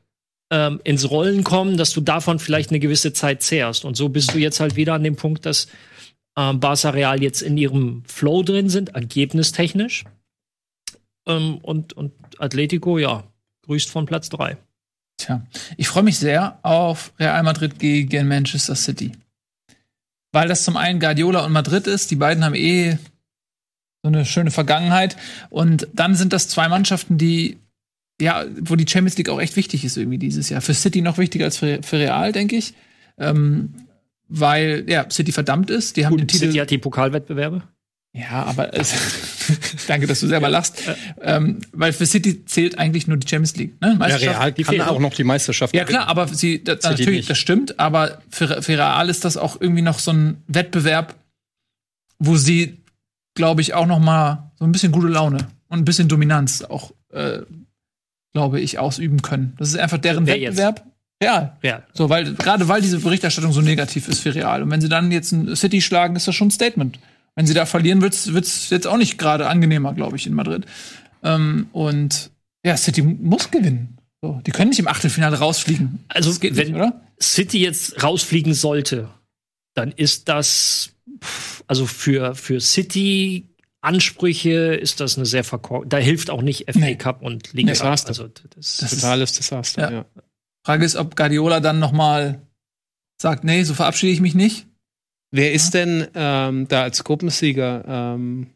ähm, 0.51 0.79
ins 0.83 1.09
Rollen 1.09 1.43
kommen, 1.43 1.75
dass 1.77 1.91
du 1.91 2.01
davon 2.01 2.39
vielleicht 2.39 2.69
eine 2.69 2.79
gewisse 2.79 3.13
Zeit 3.13 3.41
zehrst. 3.41 3.83
Und 3.85 3.95
so 3.97 4.09
bist 4.09 4.33
du 4.33 4.37
jetzt 4.37 4.59
halt 4.59 4.75
wieder 4.75 4.93
an 4.93 5.03
dem 5.03 5.15
Punkt, 5.15 5.45
dass 5.45 5.67
ähm, 6.37 6.59
Barca 6.59 6.89
Real 6.91 7.21
jetzt 7.23 7.41
in 7.41 7.57
ihrem 7.57 8.03
Flow 8.05 8.43
drin 8.43 8.69
sind, 8.69 8.89
ergebnistechnisch. 8.89 10.03
Ähm, 11.25 11.57
und, 11.57 11.93
und 11.93 12.11
Atletico, 12.37 12.97
ja, 12.99 13.23
grüßt 13.65 13.89
von 13.89 14.05
Platz 14.05 14.29
3. 14.29 14.57
Tja, 15.17 15.45
ich 15.77 15.87
freue 15.87 16.03
mich 16.03 16.19
sehr 16.19 16.59
auf 16.61 17.13
Real 17.19 17.41
Madrid 17.43 17.79
gegen 17.79 18.27
Manchester 18.27 18.75
City. 18.75 19.13
Weil 20.35 20.49
das 20.49 20.65
zum 20.65 20.75
einen 20.75 20.99
Guardiola 20.99 21.45
und 21.45 21.53
Madrid 21.53 21.87
ist, 21.87 22.11
die 22.11 22.17
beiden 22.17 22.43
haben 22.43 22.55
eh 22.55 22.97
so 24.03 24.09
eine 24.09 24.25
schöne 24.25 24.51
Vergangenheit. 24.51 25.15
Und 25.49 25.87
dann 25.93 26.13
sind 26.13 26.33
das 26.33 26.49
zwei 26.49 26.67
Mannschaften, 26.67 27.17
die, 27.17 27.57
ja, 28.19 28.43
wo 28.59 28.75
die 28.75 28.85
Champions 28.85 29.17
League 29.17 29.29
auch 29.29 29.39
echt 29.39 29.55
wichtig 29.55 29.85
ist 29.85 29.95
irgendwie 29.95 30.17
dieses 30.17 30.49
Jahr. 30.49 30.59
Für 30.59 30.73
City 30.73 31.01
noch 31.01 31.17
wichtiger 31.17 31.45
als 31.45 31.55
für, 31.55 31.81
für 31.83 31.99
Real, 31.99 32.33
denke 32.33 32.57
ich. 32.57 32.73
Ähm, 33.17 33.75
weil, 34.27 34.83
ja, 34.89 35.09
City 35.09 35.31
verdammt 35.31 35.69
ist. 35.69 35.95
Die 35.95 36.05
haben 36.05 36.17
den 36.17 36.27
Titel. 36.27 36.47
City 36.47 36.57
hat 36.57 36.69
die 36.69 36.79
Pokalwettbewerbe. 36.79 37.63
Ja, 38.11 38.43
aber 38.43 38.73
es, 38.73 38.93
danke, 39.87 40.07
dass 40.07 40.19
du 40.19 40.27
selber 40.27 40.49
lachst. 40.49 40.81
Ähm, 41.21 41.61
weil 41.71 41.93
für 41.93 42.05
City 42.05 42.45
zählt 42.45 42.77
eigentlich 42.77 43.07
nur 43.07 43.17
die 43.17 43.27
Champions 43.27 43.55
League. 43.55 43.79
Ne? 43.81 43.97
Ja. 43.99 44.15
Real 44.15 44.51
die 44.51 44.63
kann 44.63 44.81
auch 44.81 44.99
noch 44.99 45.13
die 45.13 45.23
Meisterschaft 45.23 45.75
Ja 45.75 45.83
klar, 45.83 46.07
aber 46.07 46.27
sie 46.27 46.63
das, 46.63 46.83
natürlich, 46.83 47.19
nicht. 47.19 47.29
das 47.29 47.37
stimmt, 47.37 47.79
aber 47.79 48.19
für, 48.29 48.61
für 48.61 48.73
Real 48.73 49.09
ist 49.09 49.25
das 49.25 49.37
auch 49.37 49.59
irgendwie 49.59 49.81
noch 49.81 49.99
so 49.99 50.11
ein 50.11 50.43
Wettbewerb, 50.47 51.15
wo 52.19 52.37
sie, 52.37 52.77
glaube 53.35 53.61
ich, 53.61 53.73
auch 53.73 53.85
noch 53.85 53.99
mal 53.99 54.51
so 54.57 54.65
ein 54.65 54.71
bisschen 54.71 54.91
gute 54.91 55.07
Laune 55.07 55.47
und 55.67 55.79
ein 55.79 55.85
bisschen 55.85 56.07
Dominanz 56.07 56.61
auch, 56.61 56.91
äh, 57.11 57.39
glaube 58.33 58.59
ich, 58.59 58.79
ausüben 58.79 59.21
können. 59.21 59.53
Das 59.57 59.69
ist 59.69 59.77
einfach 59.77 59.97
deren 59.97 60.25
Wer 60.25 60.37
jetzt? 60.37 60.57
Wettbewerb. 60.57 60.85
Real. 61.23 61.57
Real. 61.63 61.83
So, 61.93 62.09
weil 62.09 62.33
gerade 62.33 62.67
weil 62.67 62.81
diese 62.81 62.99
Berichterstattung 62.99 63.53
so 63.53 63.61
negativ 63.61 64.07
ist 64.07 64.19
für 64.19 64.35
Real 64.35 64.61
und 64.61 64.69
wenn 64.69 64.81
sie 64.81 64.89
dann 64.89 65.11
jetzt 65.11 65.31
ein 65.31 65.55
City 65.55 65.81
schlagen, 65.81 66.15
ist 66.15 66.27
das 66.27 66.35
schon 66.35 66.49
ein 66.49 66.51
Statement. 66.51 66.99
Wenn 67.35 67.45
sie 67.47 67.53
da 67.53 67.65
verlieren, 67.65 68.01
wird's 68.01 68.33
wird's 68.33 68.69
jetzt 68.69 68.87
auch 68.87 68.97
nicht 68.97 69.17
gerade 69.17 69.47
angenehmer, 69.47 69.93
glaube 69.93 70.15
ich, 70.15 70.25
in 70.27 70.33
Madrid. 70.33 70.65
Ähm, 71.23 71.67
und 71.73 72.31
ja, 72.65 72.77
City 72.77 73.01
muss 73.01 73.51
gewinnen. 73.51 73.97
So, 74.21 74.41
die 74.45 74.51
können 74.51 74.69
nicht 74.69 74.79
im 74.79 74.87
Achtelfinale 74.87 75.37
rausfliegen. 75.39 76.03
Also, 76.07 76.31
wenn- 76.41 76.53
nicht, 76.55 76.75
oder? 76.75 77.01
City 77.21 77.59
jetzt 77.59 78.01
rausfliegen 78.01 78.53
sollte, 78.53 79.09
dann 79.73 79.91
ist 79.91 80.29
das, 80.29 80.91
also 81.67 81.85
für, 81.85 82.35
für 82.35 82.59
City 82.61 83.49
Ansprüche 83.81 84.73
ist 84.75 84.99
das 84.99 85.15
eine 85.17 85.25
sehr 85.27 85.43
verkorkst. 85.43 85.93
Da 85.93 85.97
hilft 85.97 86.29
auch 86.31 86.41
nicht 86.41 86.65
FA 86.71 86.79
Nee. 86.79 86.95
Cup 86.95 87.21
und 87.21 87.53
Liga. 87.53 87.67
Nee, 87.67 87.71
Desaster. 87.73 88.09
also, 88.09 88.27
das, 88.27 88.77
Das 88.77 88.93
ist- 88.93 89.01
Totales 89.01 89.33
Desaster, 89.33 89.81
Ja. 89.81 89.91
ja. 89.91 90.05
Frage 90.65 90.85
ist, 90.85 90.95
ob 90.95 91.15
Guardiola 91.15 91.59
dann 91.59 91.77
noch 91.79 91.91
mal 91.91 92.41
sagt, 93.21 93.43
nee, 93.43 93.63
so 93.63 93.73
verabschiede 93.75 94.11
ich 94.11 94.21
mich 94.21 94.33
nicht. 94.33 94.65
Wer 95.35 95.51
ist 95.51 95.73
denn 95.73 96.07
ähm, 96.15 96.67
da 96.69 96.83
als 96.83 97.03
Gruppensieger 97.03 97.83
ähm, 97.87 98.47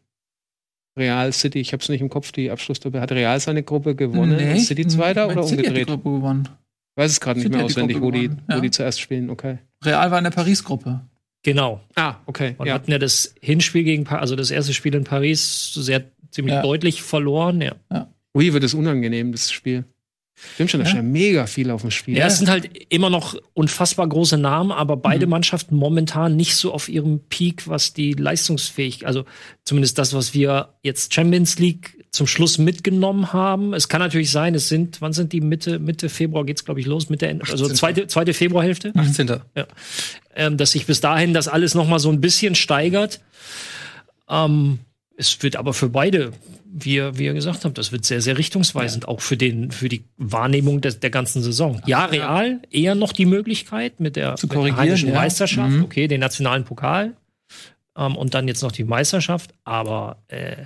Real 0.98 1.32
City? 1.32 1.60
Ich 1.60 1.72
habe 1.72 1.82
es 1.82 1.88
nicht 1.90 2.00
im 2.00 2.08
Kopf, 2.08 2.32
die 2.32 2.50
Abschlussgruppe. 2.50 3.00
Hat 3.00 3.12
Real 3.12 3.38
seine 3.38 3.62
Gruppe 3.62 3.94
gewonnen? 3.94 4.38
Ist 4.38 4.66
City 4.68 4.86
Zweiter 4.86 5.26
oder 5.28 5.42
City 5.42 5.56
hat 5.58 5.76
die 5.76 5.82
umgedreht? 5.82 5.86
Gruppe 5.88 6.10
gewonnen. 6.10 6.48
Ich 6.96 7.02
weiß 7.02 7.10
es 7.12 7.20
gerade 7.20 7.38
nicht 7.38 7.44
City 7.44 7.56
mehr 7.56 7.66
die 7.66 7.72
auswendig, 7.72 7.96
Gruppe 7.98 8.06
wo 8.06 8.10
die, 8.12 8.22
gewonnen, 8.28 8.42
wo 8.48 8.54
ja. 8.54 8.60
die 8.60 8.70
zuerst 8.70 9.00
spielen. 9.00 9.28
Okay. 9.30 9.58
Real 9.84 10.10
war 10.10 10.18
in 10.18 10.24
der 10.24 10.30
Paris-Gruppe. 10.30 11.00
genau. 11.42 11.80
Ah, 11.96 12.16
okay. 12.26 12.54
Und 12.58 12.66
Ja. 12.66 12.74
hatten 12.74 12.90
ja 12.90 12.98
das 12.98 13.34
Hinspiel 13.40 13.84
gegen, 13.84 14.04
Pa- 14.04 14.18
also 14.18 14.34
das 14.36 14.50
erste 14.50 14.72
Spiel 14.74 14.94
in 14.94 15.04
Paris 15.04 15.72
sehr 15.74 16.04
ziemlich 16.30 16.54
Ja. 16.54 16.62
deutlich 16.62 17.02
verloren. 17.02 17.60
Ja. 17.60 18.08
Ui, 18.34 18.52
wird 18.52 18.64
es 18.64 18.74
unangenehm, 18.74 19.32
das 19.32 19.50
Spiel. 19.52 19.84
Stimmt 20.54 20.70
schon, 20.70 20.80
da 20.80 20.84
Ja. 20.86 20.90
steht 20.92 21.04
mega 21.04 21.46
viel 21.46 21.70
auf 21.70 21.82
dem 21.82 21.90
Spiel. 21.90 22.16
Ja, 22.16 22.26
es 22.26 22.38
sind 22.38 22.48
halt 22.48 22.70
immer 22.88 23.10
noch 23.10 23.36
unfassbar 23.54 24.08
große 24.08 24.38
Namen, 24.38 24.72
aber 24.72 24.96
beide 24.96 25.26
Mhm. 25.26 25.30
Mannschaften 25.30 25.76
momentan 25.76 26.36
nicht 26.36 26.56
so 26.56 26.72
auf 26.72 26.88
ihrem 26.88 27.20
Peak, 27.28 27.66
was 27.68 27.92
die 27.92 28.12
Leistungsfähigkeit, 28.14 29.06
also 29.06 29.24
zumindest 29.64 29.98
das, 29.98 30.12
was 30.14 30.34
wir 30.34 30.70
jetzt 30.82 31.14
Champions 31.14 31.58
League 31.58 31.96
zum 32.10 32.26
Schluss 32.26 32.58
mitgenommen 32.58 33.32
haben. 33.32 33.72
Es 33.74 33.88
kann 33.88 34.00
natürlich 34.00 34.30
sein, 34.30 34.54
es 34.54 34.68
sind, 34.68 35.00
wann 35.00 35.12
sind 35.12 35.32
die 35.32 35.40
Mitte, 35.40 35.78
Mitte 35.78 36.08
Februar 36.08 36.44
geht's, 36.44 36.64
glaube 36.64 36.80
ich, 36.80 36.86
los, 36.86 37.08
Mitte, 37.08 37.26
Ende, 37.28 37.44
also 37.50 37.68
zweite, 37.68 38.06
zweite 38.08 38.34
Februarhälfte. 38.34 38.92
18. 38.96 39.28
Ja. 39.54 39.66
Ähm, 40.34 40.56
dass 40.56 40.72
sich 40.72 40.86
bis 40.86 41.00
dahin 41.00 41.34
das 41.34 41.48
alles 41.48 41.74
noch 41.74 41.86
mal 41.86 41.98
so 41.98 42.10
ein 42.10 42.20
bisschen 42.20 42.54
steigert. 42.54 43.20
Ähm, 44.28 44.78
es 45.20 45.42
wird 45.42 45.56
aber 45.56 45.74
für 45.74 45.90
beide, 45.90 46.32
wie 46.64 46.94
ihr, 46.94 47.18
wie 47.18 47.26
ihr 47.26 47.34
gesagt 47.34 47.64
habt, 47.64 47.76
das 47.76 47.92
wird 47.92 48.06
sehr, 48.06 48.22
sehr 48.22 48.38
richtungsweisend, 48.38 49.06
auch 49.06 49.20
für 49.20 49.36
den, 49.36 49.70
für 49.70 49.90
die 49.90 50.04
Wahrnehmung 50.16 50.80
des, 50.80 50.98
der 50.98 51.10
ganzen 51.10 51.42
Saison. 51.42 51.82
Ja, 51.86 52.06
real 52.06 52.62
eher 52.70 52.94
noch 52.94 53.12
die 53.12 53.26
Möglichkeit 53.26 54.00
mit 54.00 54.16
der, 54.16 54.36
Zu 54.36 54.46
mit 54.46 54.56
der 54.56 54.76
heimischen 54.76 55.10
ja. 55.10 55.14
Meisterschaft, 55.14 55.70
Mhm. 55.72 55.84
okay, 55.84 56.08
den 56.08 56.20
nationalen 56.20 56.64
Pokal 56.64 57.12
ähm, 57.96 58.16
und 58.16 58.32
dann 58.32 58.48
jetzt 58.48 58.62
noch 58.62 58.72
die 58.72 58.84
Meisterschaft, 58.84 59.52
aber 59.64 60.22
äh, 60.28 60.56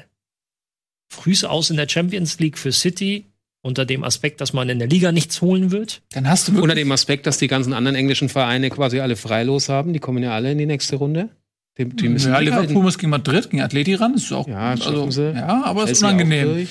frühs 1.13 1.45
aus 1.45 1.71
in 1.71 1.77
der 1.77 1.89
Champions 1.89 2.39
League 2.39 2.59
für 2.59 2.71
City 2.73 3.27
unter 3.61 3.85
dem 3.85 4.05
Aspekt, 4.05 4.41
dass 4.41 4.53
man 4.53 4.69
in 4.69 4.79
der 4.79 4.89
Liga 4.89 5.11
nichts 5.11 5.41
holen 5.41 5.71
wird. 5.73 6.03
Dann 6.13 6.29
hast 6.29 6.49
du 6.49 6.63
Unter 6.63 6.75
dem 6.75 6.93
Aspekt, 6.93 7.27
dass 7.27 7.39
die 7.39 7.49
ganzen 7.49 7.73
anderen 7.73 7.97
englischen 7.97 8.29
Vereine 8.29 8.69
quasi 8.71 9.01
alle 9.01 9.17
freilos 9.17 9.69
haben. 9.69 9.93
Die 9.95 10.01
kommen 10.01 10.23
ja 10.23 10.33
alle 10.33 10.53
in 10.53 10.59
die 10.59 10.67
nächste 10.67 10.97
Runde. 10.97 11.31
Die, 11.77 11.87
die 11.87 12.09
müssen 12.09 12.33
ja. 12.33 12.39
Liverpool 12.39 12.83
muss 12.83 12.99
gegen 12.99 13.11
Madrid, 13.11 13.51
gegen 13.51 13.63
Atleti 13.63 13.95
ran. 13.95 14.13
Das 14.13 14.23
ist 14.23 14.33
auch, 14.33 14.47
Ja, 14.47 14.71
also, 14.71 15.11
sie. 15.11 15.33
ja, 15.33 15.65
aber 15.65 15.85
es 15.85 15.93
ist 15.93 16.03
unangenehm. 16.03 16.69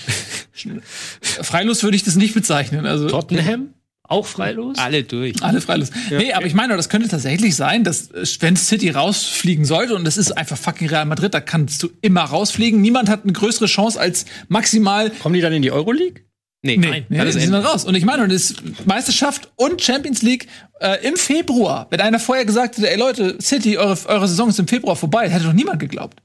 Freilos 1.22 1.84
würde 1.84 1.98
ich 1.98 2.04
das 2.04 2.16
nicht 2.16 2.34
bezeichnen. 2.34 2.86
Also, 2.86 3.10
Tottenham 3.10 3.74
auch 4.14 4.26
freilos. 4.26 4.78
Alle 4.78 5.04
durch. 5.04 5.42
Alle 5.42 5.62
freilos. 5.62 5.90
Nee, 6.12 6.34
aber 6.34 6.46
ich 6.46 6.54
meine, 6.54 6.76
das 6.76 6.90
könnte 6.90 7.08
tatsächlich 7.08 7.56
sein, 7.56 7.84
dass 7.84 8.10
wenn 8.42 8.56
City 8.56 8.90
rausfliegen 8.90 9.64
sollte 9.64 9.96
und 9.96 10.04
das 10.04 10.18
ist 10.18 10.34
einfach 10.34 10.58
fucking 10.58 10.90
Real 10.90 11.06
Madrid, 11.06 11.34
da 11.34 11.40
kannst 11.40 11.82
du 11.82 11.90
immer 12.02 12.22
rausfliegen. 12.22 12.82
Niemand 12.82 13.10
hat 13.10 13.24
eine 13.24 13.32
größere 13.34 13.66
Chance 13.66 14.00
als 14.00 14.26
maximal 14.50 15.10
Kommen 15.10 15.36
die 15.36 15.42
dann 15.42 15.54
in 15.54 15.62
die 15.62 15.72
Euroleague? 15.72 16.22
Nee, 16.66 16.78
Nee, 16.78 17.06
nee 17.10 17.20
alles 17.20 17.36
sind 17.36 17.52
dann 17.52 17.66
raus. 17.66 17.84
Und 17.84 17.94
ich 17.96 18.06
meine, 18.06 18.26
das 18.28 18.52
ist 18.52 18.86
Meisterschaft 18.88 19.52
und 19.58 19.82
Champions 19.82 20.22
League 20.22 20.48
äh, 20.80 21.06
im 21.06 21.18
Februar. 21.18 21.88
Wenn 21.90 22.00
einer 22.00 22.20
vorher 22.20 22.46
gesagt 22.46 22.78
hätte, 22.78 22.90
ey 22.90 22.98
Leute, 22.98 23.38
City, 23.42 23.78
eure, 23.78 23.98
eure 24.08 24.28
Saison 24.28 24.48
ist 24.50 24.60
im 24.60 24.68
Februar 24.68 24.96
vorbei, 24.96 25.30
hätte 25.30 25.44
doch 25.46 25.54
niemand 25.54 25.80
geglaubt. 25.82 26.22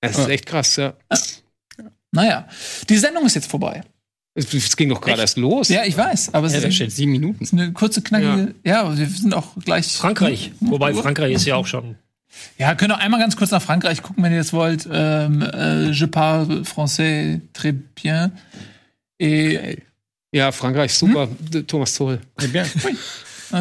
Das 0.00 0.18
ist 0.18 0.28
echt 0.28 0.46
krass, 0.46 0.76
ja. 0.76 0.94
Naja, 2.12 2.48
die 2.88 2.96
Sendung 2.96 3.26
ist 3.26 3.34
jetzt 3.34 3.50
vorbei. 3.50 3.82
Es, 4.34 4.52
es 4.54 4.76
ging 4.76 4.88
doch 4.88 5.00
gerade 5.00 5.20
erst 5.20 5.36
los. 5.36 5.68
Ja, 5.68 5.84
ich 5.84 5.96
weiß, 5.96 6.32
aber 6.32 6.46
es 6.46 6.54
Ja, 6.54 6.60
ist, 6.60 6.74
steht 6.74 6.92
sieben 6.92 7.12
Minuten. 7.12 7.42
ist 7.42 7.52
eine 7.52 7.72
kurze, 7.72 8.00
knackige. 8.02 8.54
Ja, 8.64 8.82
aber 8.82 8.96
wir 8.96 9.06
sind 9.06 9.34
auch 9.34 9.56
gleich. 9.64 9.88
Frankreich. 9.96 10.52
Wobei 10.60 10.94
Frankreich 10.94 11.34
ist 11.34 11.44
ja 11.44 11.56
auch 11.56 11.66
schon. 11.66 11.96
Ja, 12.56 12.74
könnt 12.74 12.92
ihr 12.92 12.98
einmal 12.98 13.20
ganz 13.20 13.36
kurz 13.36 13.50
nach 13.50 13.62
Frankreich 13.62 14.02
gucken, 14.02 14.22
wenn 14.22 14.32
ihr 14.32 14.38
das 14.38 14.52
wollt. 14.52 14.88
Ähm, 14.90 15.42
äh, 15.42 15.90
je 15.90 16.06
parle 16.06 16.62
français 16.62 17.40
très 17.52 17.72
bien. 17.72 18.32
Et, 19.18 19.82
Ja, 20.32 20.52
Frankreich, 20.52 20.92
super. 20.94 21.28
Thomas 21.66 21.94
Tuchel. 21.94 22.20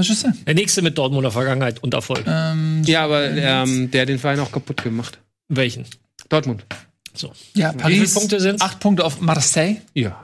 je 0.02 0.14
sais. 0.16 0.34
Der 0.46 0.54
nächste 0.54 0.82
mit 0.82 0.98
Dortmunder 0.98 1.32
Vergangenheit 1.32 1.82
und 1.82 1.94
Erfolg. 1.94 2.24
Ähm, 2.28 2.84
Ja, 2.86 3.06
aber 3.06 3.30
ähm, 3.32 3.90
der 3.92 4.02
hat 4.02 4.10
den 4.10 4.20
Verein 4.20 4.40
auch 4.40 4.52
kaputt 4.52 4.84
gemacht. 4.84 5.18
Welchen? 5.48 5.86
Dortmund. 6.30 6.66
So. 7.14 7.32
ja, 7.54 7.74
Wie 7.74 7.78
Paris. 7.78 7.98
viele 7.98 8.20
Punkte 8.20 8.40
sind's? 8.42 8.62
Acht 8.62 8.80
Punkte 8.80 9.06
auf 9.06 9.22
Marseille. 9.22 9.78
Ja. 9.94 10.24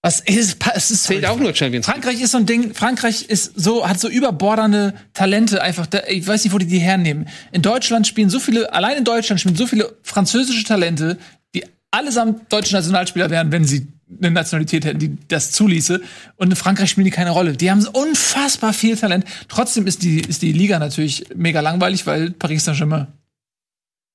Was 0.00 0.20
ist, 0.20 0.58
es 0.74 0.90
ist 0.90 1.04
Zählt 1.04 1.24
auch 1.24 1.38
nur 1.38 1.54
Champions 1.54 1.86
League. 1.86 1.94
Frankreich 1.96 2.20
ist 2.20 2.30
so 2.32 2.38
ein 2.38 2.44
Ding, 2.46 2.74
Frankreich 2.74 3.22
ist 3.22 3.52
so, 3.56 3.88
hat 3.88 3.98
so 3.98 4.08
überbordernde 4.08 4.92
Talente 5.14 5.62
einfach, 5.62 5.86
da, 5.86 6.02
ich 6.08 6.26
weiß 6.26 6.44
nicht, 6.44 6.52
wo 6.52 6.58
die 6.58 6.66
die 6.66 6.78
hernehmen. 6.78 7.26
In 7.52 7.62
Deutschland 7.62 8.06
spielen 8.06 8.28
so 8.28 8.38
viele, 8.38 8.72
allein 8.72 8.98
in 8.98 9.04
Deutschland 9.04 9.40
spielen 9.40 9.56
so 9.56 9.66
viele 9.66 9.96
französische 10.02 10.62
Talente, 10.64 11.18
allesamt 11.94 12.52
deutsche 12.52 12.74
Nationalspieler 12.74 13.30
wären, 13.30 13.52
wenn 13.52 13.64
sie 13.64 13.86
eine 14.20 14.30
Nationalität 14.30 14.84
hätten, 14.84 14.98
die 14.98 15.16
das 15.28 15.50
zuließe. 15.52 16.00
Und 16.36 16.50
in 16.50 16.56
Frankreich 16.56 16.90
spielen 16.90 17.06
die 17.06 17.10
keine 17.10 17.30
Rolle. 17.30 17.56
Die 17.56 17.70
haben 17.70 17.84
unfassbar 17.86 18.72
viel 18.72 18.96
Talent. 18.96 19.24
Trotzdem 19.48 19.86
ist 19.86 20.02
die, 20.02 20.20
ist 20.20 20.42
die 20.42 20.52
Liga 20.52 20.78
natürlich 20.78 21.24
mega 21.34 21.60
langweilig, 21.60 22.06
weil 22.06 22.30
Paris 22.32 22.64
Saint-Germain 22.64 23.06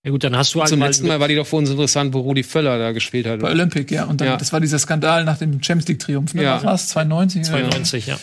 Ja 0.06 0.12
gut, 0.12 0.24
dann 0.24 0.38
hast 0.38 0.54
du 0.56 0.60
halt 0.62 0.70
Zum 0.70 0.80
letzten 0.80 1.08
Mal 1.08 1.20
war 1.20 1.28
die 1.28 1.36
doch 1.36 1.48
für 1.48 1.56
uns 1.58 1.70
interessant, 1.70 2.14
wo 2.14 2.20
Rudi 2.20 2.44
Völler 2.44 2.78
da 2.78 2.92
gespielt 2.92 3.26
hat. 3.28 3.40
bei 3.40 3.50
Olympic, 3.52 3.94
ja. 3.94 4.06
Und 4.06 4.22
dann, 4.22 4.28
Ja. 4.30 4.38
das 4.38 4.54
war 4.54 4.60
dieser 4.62 4.80
Skandal 4.80 5.26
nach 5.26 5.38
dem 5.38 5.62
Champions 5.62 5.88
League-Triumph. 5.90 6.34
Ne? 6.36 6.44
Ja. 6.44 6.56
Was 6.58 6.64
war's? 6.64 6.88
92? 6.90 7.44
92, 7.44 8.06
ja. 8.08 8.18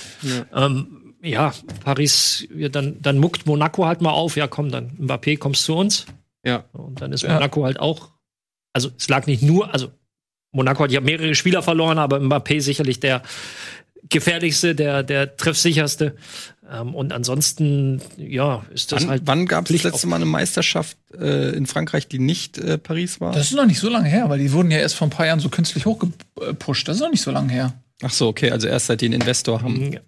Ähm, 0.55 1.14
ja, 1.23 1.53
Paris, 1.85 2.47
ja, 2.57 2.69
dann, 2.69 3.03
dann 3.03 3.19
muckt 3.19 3.45
Monaco 3.47 3.85
halt 3.87 4.01
mal 4.01 4.11
auf. 4.12 4.37
Ja, 4.37 4.47
komm, 4.47 4.71
dann 4.71 4.90
Mbappé, 4.99 5.37
kommst 5.38 5.64
zu 5.64 5.75
uns. 5.75 6.07
Ja. 6.45 6.64
Und 6.73 7.01
dann 7.03 7.12
ist 7.12 7.23
Ja. 7.23 7.35
Monaco 7.35 7.64
halt 7.64 7.81
auch. 7.81 8.11
Also, 8.77 8.91
es 8.99 9.09
lag 9.09 9.27
nicht 9.27 9.43
nur, 9.43 9.73
also, 9.73 9.91
Monaco 10.53 10.85
hat 10.85 10.93
ja 10.93 11.01
mehrere 11.01 11.35
Spieler 11.35 11.62
verloren, 11.62 11.99
aber 11.99 12.19
Mbappé 12.19 12.61
sicherlich 12.61 13.01
der 13.01 13.23
gefährlichste, 14.11 14.75
der, 14.75 15.03
der 15.03 15.35
treffsicherste. 15.35 16.15
Ähm, 16.71 16.95
und 16.95 17.15
ansonsten, 17.15 18.03
ja, 18.19 18.67
ist 18.75 18.93
das 18.93 19.05
Wann, 19.05 19.09
halt. 19.09 19.23
wann 19.25 19.47
gab 19.47 19.65
es 19.65 19.73
das 19.73 19.93
letzte 19.93 20.07
Mal 20.09 20.17
eine 20.17 20.27
Meisterschaft 20.27 20.99
äh, 21.19 21.57
in 21.57 21.65
Frankreich, 21.65 22.07
die 22.07 22.19
nicht 22.19 22.59
äh, 22.59 22.77
Paris 22.77 23.19
war? 23.19 23.33
Das 23.33 23.51
ist 23.51 23.57
noch 23.57 23.65
nicht 23.65 23.81
so 23.81 23.89
lange 23.89 24.11
her, 24.11 24.29
weil 24.29 24.41
die 24.41 24.53
wurden 24.53 24.71
ja 24.71 24.77
erst 24.77 24.97
vor 24.97 25.07
ein 25.07 25.11
paar 25.11 25.25
Jahren 25.25 25.41
so 25.41 25.49
künstlich 25.49 25.87
hochgepusht. 25.87 26.87
Das 26.87 26.97
ist 26.97 27.03
noch 27.03 27.11
nicht 27.11 27.23
so 27.23 27.31
lange 27.31 27.51
her. 27.51 27.73
Ach 28.03 28.12
so, 28.12 28.29
okay, 28.29 28.51
also 28.51 28.69
erst 28.69 28.89
seit 28.89 29.01
die 29.01 29.07
einen 29.07 29.23
Investor 29.23 29.62
haben. 29.62 29.99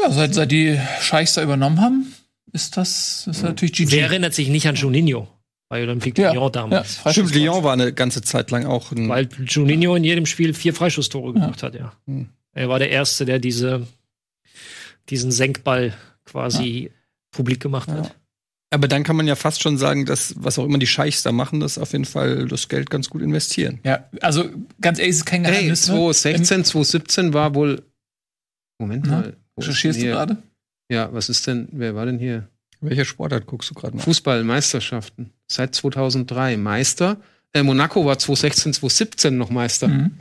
Ja, 0.00 0.12
seit, 0.12 0.32
seit 0.32 0.52
die 0.52 0.78
Scheichs 1.00 1.34
da 1.34 1.42
übernommen 1.42 1.80
haben, 1.80 2.14
ist 2.52 2.76
das, 2.76 3.26
ist 3.28 3.42
natürlich 3.42 3.72
GG. 3.72 3.90
Wer 3.90 4.04
erinnert 4.04 4.32
sich 4.32 4.48
nicht 4.48 4.68
an 4.68 4.76
Juninho 4.76 5.26
bei 5.72 5.82
Olympique 5.84 6.20
ja, 6.20 6.32
Lyon 6.32 6.42
ja, 6.44 6.50
damals? 6.50 7.00
Stimmt, 7.00 7.30
Freistoß- 7.30 7.34
Lyon 7.34 7.64
war 7.64 7.72
eine 7.72 7.94
ganze 7.94 8.20
Zeit 8.20 8.50
lang 8.50 8.66
auch 8.66 8.92
ein. 8.92 9.08
Weil 9.08 9.26
Juninho 9.46 9.96
in 9.96 10.04
jedem 10.04 10.26
Spiel 10.26 10.52
vier 10.52 10.74
Freistoßtore 10.74 11.32
gemacht 11.32 11.62
hat, 11.62 11.74
ja. 11.74 11.94
Hm. 12.06 12.28
Er 12.52 12.68
war 12.68 12.78
der 12.78 12.90
Erste, 12.90 13.24
der 13.24 13.38
diese, 13.38 13.86
diesen 15.08 15.32
Senkball 15.32 15.94
quasi 16.26 16.90
publik 17.30 17.60
gemacht 17.60 17.88
hat. 17.88 18.14
Aber 18.68 18.86
dann 18.86 19.02
kann 19.02 19.16
man 19.16 19.26
ja 19.26 19.34
fast 19.34 19.62
schon 19.62 19.78
sagen, 19.78 20.04
dass 20.04 20.34
was 20.36 20.58
auch 20.58 20.66
immer 20.66 20.76
die 20.76 20.86
Scheichs 20.86 21.22
da 21.22 21.32
machen, 21.32 21.60
das 21.60 21.78
auf 21.78 21.92
jeden 21.92 22.04
Fall 22.04 22.48
das 22.48 22.68
Geld 22.68 22.90
ganz 22.90 23.08
gut 23.08 23.22
investieren. 23.22 23.80
Ja, 23.82 24.04
also 24.20 24.50
ganz 24.78 24.98
ehrlich, 24.98 25.12
es 25.12 25.16
ist 25.20 25.24
kein 25.24 25.42
Hey, 25.46 25.52
Geheimnis. 25.54 25.88
ne? 25.88 25.94
2016, 25.94 26.64
2017 26.66 27.32
war 27.32 27.54
wohl. 27.54 27.82
Moment 28.78 29.06
mal. 29.06 29.38
Recherchierst 29.58 30.02
du 30.02 30.04
gerade? 30.06 30.36
Ja, 30.90 31.10
was 31.14 31.30
ist 31.30 31.46
denn, 31.46 31.68
wer 31.72 31.94
war 31.94 32.04
denn 32.04 32.18
hier? 32.18 32.46
Welcher 32.82 33.04
Sportart 33.04 33.46
guckst 33.46 33.70
du 33.70 33.74
gerade 33.74 33.96
nach? 33.96 34.04
Fußballmeisterschaften. 34.04 35.30
Seit 35.46 35.74
2003 35.74 36.56
Meister. 36.56 37.16
Äh, 37.54 37.62
Monaco 37.62 38.04
war 38.04 38.18
2016, 38.18 38.72
2017 38.74 39.36
noch 39.36 39.50
Meister. 39.50 39.88
Mhm. 39.88 40.12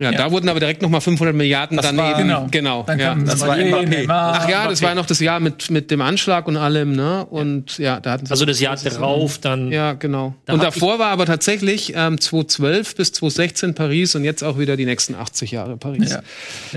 Ja, 0.00 0.12
Ja. 0.12 0.16
da 0.18 0.30
wurden 0.30 0.48
aber 0.48 0.60
direkt 0.60 0.80
noch 0.80 0.90
mal 0.90 1.00
500 1.00 1.34
Milliarden 1.34 1.76
Das 1.76 1.86
daneben. 1.86 2.06
war- 2.06 2.16
Genau. 2.22 2.46
genau. 2.52 2.82
Dann 2.84 2.98
ja. 3.00 3.08
kam 3.08 3.26
das 3.26 3.40
war 3.40 3.56
Mbappé, 3.56 4.06
Ach 4.08 4.48
ja, 4.48 4.68
das 4.68 4.80
war 4.80 4.94
noch 4.94 5.06
das 5.06 5.18
Jahr 5.18 5.40
mit, 5.40 5.72
mit 5.72 5.90
dem 5.90 6.00
Anschlag 6.00 6.46
und 6.46 6.56
allem, 6.56 6.92
ne? 6.92 7.26
Und 7.26 7.78
ja, 7.78 7.98
da 7.98 8.12
hatten 8.12 8.24
sie 8.26 8.30
Also 8.30 8.44
das 8.44 8.60
Jahr 8.60 8.76
drauf, 8.76 9.38
dann 9.38 9.72
Ja, 9.72 9.94
genau. 9.94 10.36
Da 10.46 10.52
und 10.52 10.62
davor 10.62 11.00
war 11.00 11.08
aber 11.08 11.26
tatsächlich 11.26 11.94
ähm, 11.96 12.20
2012 12.20 12.94
bis 12.94 13.10
2016 13.12 13.74
Paris 13.74 14.14
und 14.14 14.22
jetzt 14.22 14.44
auch 14.44 14.56
wieder 14.56 14.76
die 14.76 14.84
nächsten 14.86 15.16
80 15.16 15.50
Jahre 15.50 15.76
Paris. 15.76 16.12
Ja. 16.12 16.20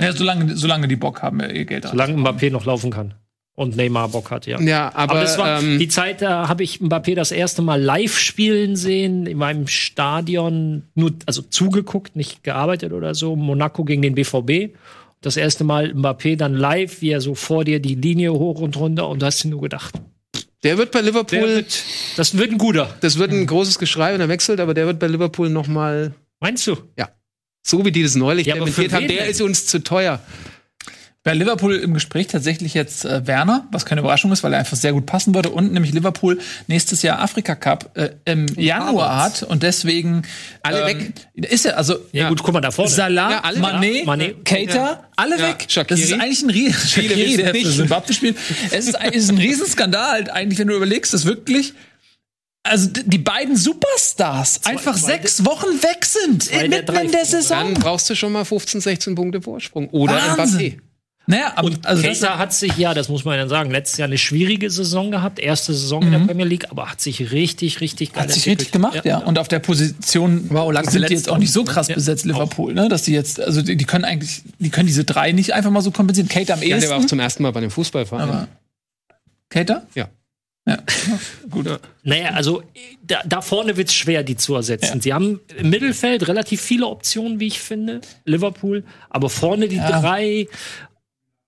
Ja, 0.03 0.13
solange, 0.13 0.55
solange 0.57 0.87
die 0.87 0.95
Bock 0.95 1.21
haben, 1.21 1.41
ihr 1.41 1.65
Geld 1.65 1.87
solange 1.87 2.15
Mbappé 2.15 2.49
noch 2.49 2.65
laufen 2.65 2.89
kann. 2.89 3.13
Und 3.61 3.75
Neymar 3.75 4.09
Bock 4.09 4.31
hat, 4.31 4.47
ja. 4.47 4.59
Ja, 4.59 4.87
aber, 4.95 5.13
Aber 5.13 5.21
das 5.21 5.37
war 5.37 5.61
ähm, 5.61 5.77
die 5.77 5.87
Zeit, 5.87 6.23
da 6.23 6.47
habe 6.47 6.63
ich 6.63 6.79
Mbappé 6.79 7.13
das 7.13 7.31
erste 7.31 7.61
Mal 7.61 7.79
live 7.79 8.17
spielen 8.17 8.75
sehen, 8.75 9.27
in 9.27 9.37
meinem 9.37 9.67
Stadion, 9.67 10.81
nur, 10.95 11.11
also 11.27 11.43
zugeguckt, 11.43 12.15
nicht 12.15 12.43
gearbeitet 12.43 12.91
oder 12.91 13.13
so, 13.13 13.35
Monaco 13.35 13.83
gegen 13.83 14.01
den 14.01 14.15
BVB. 14.15 14.75
Das 15.21 15.37
erste 15.37 15.63
Mal 15.63 15.91
Mbappé 15.93 16.37
dann 16.37 16.55
live, 16.55 17.01
wie 17.01 17.11
er 17.11 17.21
so 17.21 17.35
vor 17.35 17.63
dir 17.63 17.79
die 17.79 17.93
Linie 17.93 18.33
hoch 18.33 18.61
und 18.61 18.75
runter 18.77 19.07
und 19.07 19.21
du 19.21 19.27
hast 19.27 19.43
dir 19.43 19.49
nur 19.49 19.61
gedacht, 19.61 19.93
der 20.63 20.79
wird 20.79 20.89
bei 20.91 21.01
Liverpool, 21.01 21.39
wird, 21.39 21.83
das 22.17 22.35
wird 22.37 22.51
ein 22.51 22.57
guter. 22.57 22.89
das 23.01 23.19
wird 23.19 23.31
ein 23.31 23.45
großes 23.45 23.77
Geschrei 23.77 24.15
und 24.15 24.21
er 24.21 24.29
wechselt, 24.29 24.59
aber 24.59 24.73
der 24.73 24.87
wird 24.87 24.97
bei 24.97 25.07
Liverpool 25.07 25.49
noch 25.49 25.67
mal 25.67 26.15
Meinst 26.39 26.65
du? 26.65 26.77
so 27.61 27.85
wie 27.85 27.91
die 27.91 28.01
das 28.01 28.15
neulich 28.15 28.47
Ja, 28.47 28.55
dementiert 28.55 28.91
haben, 28.91 29.07
der 29.07 29.17
denn? 29.21 29.29
ist 29.29 29.39
uns 29.41 29.67
zu 29.67 29.83
teuer. 29.83 30.19
Bei 31.23 31.35
Liverpool 31.35 31.75
im 31.75 31.93
Gespräch 31.93 32.25
tatsächlich 32.27 32.73
jetzt 32.73 33.05
äh, 33.05 33.27
Werner, 33.27 33.67
was 33.71 33.85
keine 33.85 34.01
Überraschung 34.01 34.31
ist, 34.31 34.41
weil 34.43 34.53
er 34.53 34.59
einfach 34.59 34.75
sehr 34.75 34.91
gut 34.91 35.05
passen 35.05 35.35
würde 35.35 35.51
und 35.51 35.71
nämlich 35.71 35.93
Liverpool 35.93 36.39
nächstes 36.65 37.03
Jahr 37.03 37.19
Afrika 37.21 37.53
Cup 37.53 37.91
äh, 37.95 38.09
im 38.25 38.47
Januar 38.55 39.23
hat 39.23 39.43
und 39.43 39.61
deswegen 39.61 40.23
Alle 40.63 40.89
ähm, 40.89 41.13
Ist 41.35 41.65
ja 41.65 41.73
also 41.73 41.99
Ja, 42.11 42.29
gut, 42.29 42.41
guck 42.41 42.55
mal 42.55 42.61
da 42.61 42.71
vorne. 42.71 42.89
Salah, 42.89 43.31
Ja, 43.31 43.39
alle 43.41 43.59
Mané, 43.59 43.81
weg. 43.93 44.07
Mané. 44.07 44.43
Keita, 44.43 45.03
alle 45.15 45.37
Ja, 45.37 45.49
weg. 45.49 45.65
Shaqiri. 45.67 46.01
Das 46.01 46.09
ist 46.09 46.19
eigentlich 46.19 46.41
ein 46.41 46.49
Riesen 46.49 47.37
der 47.45 47.53
für 47.53 47.69
Zimbabwe 47.71 48.13
spielt. 48.13 48.37
Es 48.71 48.87
ist, 48.87 48.97
ist 49.11 49.29
ein 49.29 49.37
Riesenskandal 49.37 50.27
eigentlich, 50.31 50.57
wenn 50.57 50.69
du 50.69 50.75
überlegst, 50.75 51.13
dass 51.13 51.25
wirklich 51.25 51.73
also 52.63 52.89
die 52.89 53.17
beiden 53.19 53.55
Superstars 53.55 54.61
einfach 54.65 54.95
zwei- 54.97 55.13
sechs 55.17 55.45
Wochen 55.45 55.67
weg 55.83 56.03
sind 56.03 56.43
zwei 56.43 56.67
der 56.67 56.79
mitten 56.79 56.95
in 56.95 57.11
der. 57.11 57.25
Saison. 57.25 57.73
Dann 57.73 57.73
brauchst 57.75 58.09
du 58.09 58.15
schon 58.15 58.31
mal 58.31 58.43
15, 58.45 58.81
16 58.81 59.13
Punkte 59.15 59.41
Vorsprung. 59.41 59.87
Oder 59.89 60.13
Wahnsinn. 60.37 60.59
Mbappé. 60.59 60.90
Naja, 61.27 61.53
aber, 61.55 61.67
und 61.67 61.85
also 61.85 62.01
Keita 62.01 62.37
hat 62.39 62.51
sich, 62.51 62.75
ja, 62.77 62.93
das 62.93 63.07
muss 63.07 63.23
man 63.25 63.37
dann 63.37 63.47
sagen, 63.47 63.69
letztes 63.69 63.97
Jahr 63.97 64.07
eine 64.07 64.17
schwierige 64.17 64.69
Saison 64.69 65.11
gehabt, 65.11 65.39
erste 65.39 65.73
Saison 65.73 66.01
mhm. 66.01 66.05
in 66.07 66.11
der 66.11 66.19
mhm. 66.21 66.27
Premier 66.27 66.45
League, 66.45 66.71
aber 66.71 66.89
hat 66.89 66.99
sich 66.99 67.31
richtig, 67.31 67.79
richtig 67.79 68.13
geil 68.13 68.23
Hat 68.23 68.31
sich 68.31 68.47
richtig 68.47 68.71
gemacht, 68.71 68.95
ja. 68.95 69.01
ja. 69.05 69.17
Und 69.19 69.37
auf 69.37 69.47
der 69.47 69.59
Position 69.59 70.45
wow, 70.49 70.73
sind 70.89 71.07
die 71.07 71.13
jetzt 71.13 71.29
auch 71.29 71.37
nicht 71.37 71.53
so 71.53 71.63
krass 71.63 71.87
ja. 71.89 71.95
besetzt, 71.95 72.25
Liverpool, 72.25 72.73
ne? 72.73 72.89
Dass 72.89 73.03
die 73.03 73.13
jetzt, 73.13 73.39
also 73.39 73.61
die, 73.61 73.77
die, 73.77 73.85
können 73.85 74.03
eigentlich, 74.03 74.41
die 74.59 74.69
können 74.71 74.87
diese 74.87 75.03
drei 75.03 75.31
nicht 75.31 75.53
einfach 75.53 75.71
mal 75.71 75.81
so 75.81 75.91
kompensieren. 75.91 76.27
Kate 76.27 76.53
am 76.53 76.59
ehesten. 76.59 76.71
Ja, 76.71 76.79
der 76.79 76.89
war 76.89 76.97
auch 76.97 77.05
zum 77.05 77.19
ersten 77.19 77.43
Mal 77.43 77.51
bei 77.51 77.61
dem 77.61 77.71
Fußballverein. 77.71 78.29
Aber 78.29 78.47
Cater? 79.49 79.85
Ja. 79.93 80.09
Ja, 80.67 80.77
gut. 81.49 81.67
Naja, 82.03 82.31
also 82.31 82.61
da, 83.03 83.21
da 83.25 83.41
vorne 83.41 83.77
wird 83.77 83.87
es 83.87 83.95
schwer, 83.95 84.23
die 84.23 84.37
zu 84.37 84.53
ersetzen. 84.53 84.97
Ja. 84.97 85.01
Sie 85.01 85.13
haben 85.13 85.39
im 85.57 85.71
Mittelfeld 85.71 86.27
relativ 86.27 86.61
viele 86.61 86.85
Optionen, 86.85 87.39
wie 87.39 87.47
ich 87.47 87.59
finde, 87.59 88.01
Liverpool, 88.25 88.83
aber 89.09 89.29
vorne 89.29 89.67
die 89.67 89.77
ja. 89.77 89.99
drei 89.99 90.47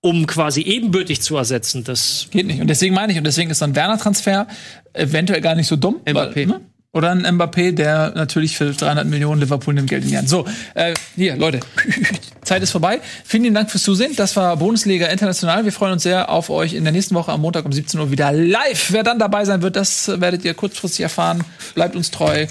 um 0.03 0.27
quasi 0.27 0.61
ebenbürtig 0.61 1.21
zu 1.21 1.37
ersetzen. 1.37 1.85
Das 1.85 2.27
geht 2.29 2.45
nicht. 2.45 2.59
Und 2.59 2.67
deswegen 2.67 2.93
meine 2.93 3.13
ich, 3.13 3.17
und 3.17 3.23
deswegen 3.23 3.49
ist 3.49 3.59
so 3.59 3.65
ein 3.65 3.73
Werner-Transfer 3.73 4.47
eventuell 4.91 5.39
gar 5.39 5.55
nicht 5.55 5.67
so 5.67 5.77
dumm. 5.77 6.01
Mbappé. 6.05 6.35
Weil, 6.35 6.45
ne? 6.45 6.61
Oder 6.91 7.11
ein 7.11 7.25
Mbappé, 7.25 7.71
der 7.71 8.11
natürlich 8.13 8.57
für 8.57 8.71
300 8.71 9.07
Millionen 9.07 9.39
Liverpool 9.39 9.73
nimmt 9.73 9.89
Geld 9.89 10.03
in 10.03 10.09
die 10.09 10.17
Hand. 10.17 10.27
So, 10.27 10.45
äh, 10.75 10.93
hier, 11.15 11.37
Leute, 11.37 11.61
Zeit 12.43 12.61
ist 12.61 12.71
vorbei. 12.71 12.99
Vielen 13.23 13.43
lieben 13.43 13.55
Dank 13.55 13.71
fürs 13.71 13.83
Zusehen. 13.83 14.13
Das 14.17 14.35
war 14.35 14.57
Bundesliga 14.57 15.07
International. 15.07 15.63
Wir 15.63 15.71
freuen 15.71 15.93
uns 15.93 16.03
sehr 16.03 16.29
auf 16.29 16.49
euch 16.49 16.73
in 16.73 16.83
der 16.83 16.91
nächsten 16.91 17.15
Woche 17.15 17.31
am 17.31 17.39
Montag 17.39 17.63
um 17.65 17.71
17 17.71 17.97
Uhr 17.97 18.11
wieder 18.11 18.33
live. 18.33 18.91
Wer 18.91 19.03
dann 19.03 19.19
dabei 19.19 19.45
sein 19.45 19.61
wird, 19.61 19.77
das 19.77 20.09
werdet 20.19 20.43
ihr 20.43 20.53
kurzfristig 20.53 21.01
erfahren. 21.01 21.45
Bleibt 21.75 21.95
uns 21.95 22.11
treu. 22.11 22.45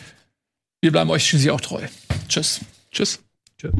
Wir 0.81 0.91
bleiben 0.91 1.11
euch 1.11 1.27
schließlich 1.27 1.51
auch 1.51 1.61
treu. 1.61 1.83
Tschüss. 2.29 2.61
Tschüss. 2.91 3.21
Tschüss. 3.61 3.73